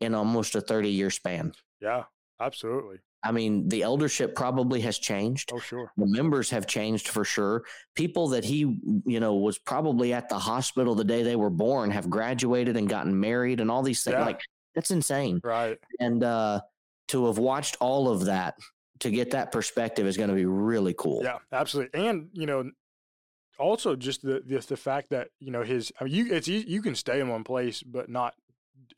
in 0.00 0.14
almost 0.14 0.54
a 0.54 0.60
30 0.60 0.90
year 0.90 1.10
span. 1.10 1.52
Yeah, 1.80 2.04
absolutely. 2.40 2.98
I 3.22 3.32
mean, 3.32 3.68
the 3.68 3.82
eldership 3.82 4.34
probably 4.34 4.80
has 4.80 4.98
changed. 4.98 5.50
Oh, 5.52 5.58
sure. 5.58 5.92
The 5.96 6.06
members 6.06 6.48
have 6.50 6.66
changed 6.66 7.08
for 7.08 7.24
sure. 7.24 7.64
People 7.94 8.28
that 8.28 8.44
he, 8.44 8.60
you 9.04 9.20
know, 9.20 9.34
was 9.34 9.58
probably 9.58 10.14
at 10.14 10.30
the 10.30 10.38
hospital 10.38 10.94
the 10.94 11.04
day 11.04 11.22
they 11.22 11.36
were 11.36 11.50
born 11.50 11.90
have 11.90 12.08
graduated 12.08 12.78
and 12.78 12.88
gotten 12.88 13.18
married 13.18 13.60
and 13.60 13.70
all 13.70 13.82
these 13.82 14.02
things. 14.02 14.14
Yeah. 14.14 14.24
Like, 14.24 14.40
that's 14.74 14.90
insane. 14.90 15.40
Right. 15.44 15.76
And 15.98 16.24
uh, 16.24 16.60
to 17.10 17.26
have 17.26 17.38
watched 17.38 17.76
all 17.80 18.08
of 18.08 18.24
that, 18.26 18.54
to 19.00 19.10
get 19.10 19.30
that 19.32 19.52
perspective 19.52 20.06
is 20.06 20.16
going 20.16 20.28
to 20.28 20.34
be 20.34 20.46
really 20.46 20.94
cool. 20.96 21.20
Yeah, 21.22 21.38
absolutely. 21.52 22.06
And, 22.06 22.28
you 22.32 22.46
know, 22.46 22.70
also 23.60 23.94
just 23.94 24.22
the, 24.22 24.42
the 24.68 24.76
fact 24.76 25.10
that 25.10 25.28
you 25.38 25.50
know 25.50 25.62
his 25.62 25.92
I 26.00 26.04
mean 26.04 26.14
you 26.14 26.32
it's 26.32 26.48
you 26.48 26.82
can 26.82 26.94
stay 26.94 27.20
in 27.20 27.28
one 27.28 27.44
place 27.44 27.82
but 27.82 28.08
not 28.08 28.34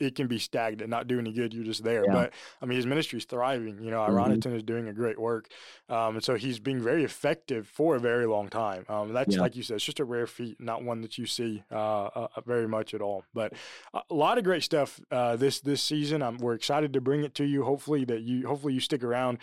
it 0.00 0.14
can 0.14 0.26
be 0.26 0.38
stagnant, 0.38 0.90
not 0.90 1.06
do 1.06 1.18
any 1.18 1.32
good. 1.32 1.54
You're 1.54 1.64
just 1.64 1.84
there. 1.84 2.04
Yeah. 2.04 2.12
But 2.12 2.32
I 2.60 2.66
mean, 2.66 2.76
his 2.76 2.86
ministry 2.86 3.18
is 3.18 3.24
thriving. 3.24 3.82
You 3.82 3.90
know, 3.90 4.02
Ironton 4.02 4.40
mm-hmm. 4.40 4.56
is 4.56 4.62
doing 4.62 4.88
a 4.88 4.92
great 4.92 5.18
work, 5.18 5.48
um, 5.88 6.16
and 6.16 6.24
so 6.24 6.34
he's 6.34 6.58
being 6.58 6.80
very 6.80 7.04
effective 7.04 7.68
for 7.68 7.96
a 7.96 8.00
very 8.00 8.26
long 8.26 8.48
time. 8.48 8.84
Um, 8.88 9.12
that's 9.12 9.36
yeah. 9.36 9.40
like 9.40 9.56
you 9.56 9.62
said, 9.62 9.76
it's 9.76 9.84
just 9.84 10.00
a 10.00 10.04
rare 10.04 10.26
feat, 10.26 10.60
not 10.60 10.82
one 10.82 11.00
that 11.02 11.18
you 11.18 11.26
see 11.26 11.62
uh, 11.70 12.04
uh, 12.04 12.28
very 12.46 12.68
much 12.68 12.94
at 12.94 13.00
all. 13.00 13.24
But 13.34 13.52
a 13.92 14.14
lot 14.14 14.38
of 14.38 14.44
great 14.44 14.62
stuff 14.62 15.00
uh, 15.10 15.36
this 15.36 15.60
this 15.60 15.82
season. 15.82 16.22
Um, 16.22 16.38
we're 16.38 16.54
excited 16.54 16.92
to 16.92 17.00
bring 17.00 17.24
it 17.24 17.34
to 17.36 17.44
you. 17.44 17.64
Hopefully 17.64 18.04
that 18.04 18.22
you 18.22 18.46
hopefully 18.46 18.74
you 18.74 18.80
stick 18.80 19.02
around 19.02 19.38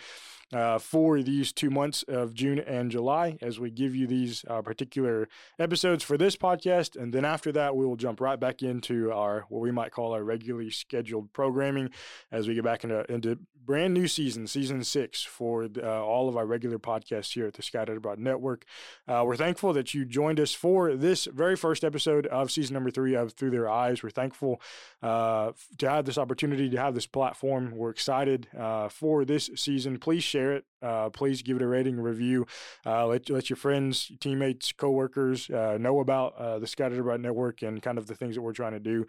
uh, 0.52 0.78
for 0.78 1.22
these 1.22 1.52
two 1.52 1.70
months 1.70 2.02
of 2.08 2.34
June 2.34 2.58
and 2.58 2.90
July 2.90 3.38
as 3.40 3.60
we 3.60 3.70
give 3.70 3.94
you 3.94 4.06
these 4.06 4.44
uh, 4.48 4.62
particular 4.62 5.28
episodes 5.58 6.02
for 6.02 6.16
this 6.16 6.36
podcast. 6.36 7.00
And 7.00 7.12
then 7.12 7.24
after 7.24 7.52
that, 7.52 7.76
we 7.76 7.86
will 7.86 7.96
jump 7.96 8.20
right 8.20 8.38
back 8.38 8.62
into 8.62 9.12
our 9.12 9.44
what 9.48 9.60
we 9.60 9.70
might 9.70 9.92
call 9.92 10.12
our 10.12 10.24
regularly 10.24 10.70
scheduled 10.70 11.32
programming 11.32 11.90
as 12.32 12.48
we 12.48 12.54
get 12.54 12.64
back 12.64 12.84
into, 12.84 13.10
into 13.12 13.38
brand 13.64 13.94
new 13.94 14.08
season, 14.08 14.46
season 14.46 14.82
six, 14.82 15.22
for 15.22 15.68
uh, 15.80 16.04
all 16.04 16.28
of 16.28 16.36
our 16.36 16.46
regular 16.46 16.78
podcasts 16.78 17.32
here 17.34 17.46
at 17.46 17.54
the 17.54 17.62
Scattered 17.62 17.98
Abroad 17.98 18.18
Network. 18.18 18.64
Uh, 19.06 19.22
we're 19.24 19.36
thankful 19.36 19.72
that 19.72 19.94
you 19.94 20.04
joined 20.04 20.40
us 20.40 20.52
for 20.52 20.96
this 20.96 21.26
very 21.26 21.56
first 21.56 21.84
episode 21.84 22.26
of 22.26 22.50
season 22.50 22.74
number 22.74 22.90
three 22.90 23.14
of 23.14 23.32
Through 23.32 23.50
Their 23.50 23.68
Eyes. 23.68 24.02
We're 24.02 24.10
thankful 24.10 24.60
uh, 25.02 25.52
to 25.78 25.88
have 25.88 26.04
this 26.04 26.18
opportunity 26.18 26.68
to 26.70 26.76
have 26.78 26.94
this 26.94 27.06
platform. 27.06 27.72
We're 27.76 27.90
excited 27.90 28.48
uh, 28.58 28.88
for 28.88 29.24
this 29.24 29.50
season. 29.54 29.98
Please 29.98 30.24
share 30.24 30.39
share 30.40 30.52
it. 30.54 30.64
Uh, 30.82 31.10
please 31.10 31.42
give 31.42 31.56
it 31.56 31.62
a 31.62 31.66
rating, 31.66 32.00
review. 32.00 32.46
Uh, 32.86 33.06
let 33.06 33.28
let 33.28 33.50
your 33.50 33.56
friends, 33.56 34.10
teammates, 34.20 34.72
coworkers 34.72 35.50
uh, 35.50 35.76
know 35.78 36.00
about 36.00 36.34
uh, 36.36 36.58
the 36.58 36.66
Scattered 36.66 36.98
Abroad 36.98 37.20
Network 37.20 37.62
and 37.62 37.82
kind 37.82 37.98
of 37.98 38.06
the 38.06 38.14
things 38.14 38.34
that 38.34 38.42
we're 38.42 38.52
trying 38.52 38.72
to 38.72 38.80
do. 38.80 39.06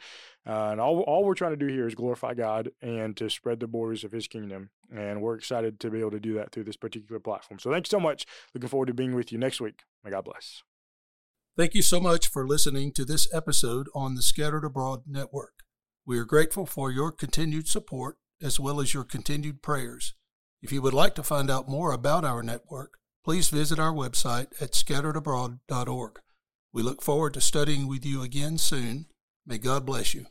Uh, 0.48 0.70
and 0.72 0.82
all 0.82 1.02
all 1.02 1.24
we're 1.24 1.34
trying 1.34 1.58
to 1.58 1.58
do 1.58 1.68
here 1.68 1.88
is 1.88 1.96
glorify 1.96 2.34
God 2.34 2.72
and 2.82 3.16
to 3.18 3.30
spread 3.30 3.60
the 3.60 3.68
borders 3.68 4.04
of 4.04 4.12
His 4.12 4.28
kingdom. 4.28 4.70
And 4.94 5.22
we're 5.22 5.36
excited 5.36 5.80
to 5.80 5.90
be 5.90 6.00
able 6.00 6.12
to 6.12 6.20
do 6.20 6.34
that 6.36 6.52
through 6.52 6.66
this 6.66 6.78
particular 6.78 7.20
platform. 7.20 7.60
So 7.60 7.72
thanks 7.72 7.90
so 7.90 8.00
much. 8.00 8.26
Looking 8.54 8.70
forward 8.70 8.88
to 8.88 8.94
being 8.94 9.16
with 9.16 9.32
you 9.32 9.38
next 9.38 9.62
week. 9.62 9.84
May 10.04 10.12
God 10.12 10.26
bless. 10.26 10.64
Thank 11.58 11.74
you 11.74 11.82
so 11.82 12.00
much 12.00 12.28
for 12.28 12.48
listening 12.48 12.92
to 12.94 13.06
this 13.06 13.34
episode 13.34 13.88
on 13.94 14.16
the 14.16 14.22
Scattered 14.22 14.66
Abroad 14.66 15.04
Network. 15.06 15.54
We 16.06 16.18
are 16.18 16.26
grateful 16.26 16.66
for 16.66 16.92
your 16.92 17.12
continued 17.12 17.68
support 17.68 18.18
as 18.42 18.60
well 18.60 18.82
as 18.82 18.94
your 18.94 19.04
continued 19.04 19.62
prayers. 19.62 20.16
If 20.62 20.72
you 20.72 20.82
would 20.82 20.94
like 20.94 21.16
to 21.16 21.24
find 21.24 21.50
out 21.50 21.68
more 21.68 21.92
about 21.92 22.24
our 22.24 22.44
network, 22.44 23.00
please 23.24 23.50
visit 23.50 23.80
our 23.80 23.92
website 23.92 24.62
at 24.62 24.74
scatteredabroad.org. 24.74 26.20
We 26.72 26.84
look 26.84 27.02
forward 27.02 27.34
to 27.34 27.42
studying 27.42 27.88
with 27.88 28.06
you 28.06 28.22
again 28.22 28.58
soon. 28.58 29.08
May 29.46 29.58
God 29.58 29.86
bless 29.86 30.14
you. 30.14 30.28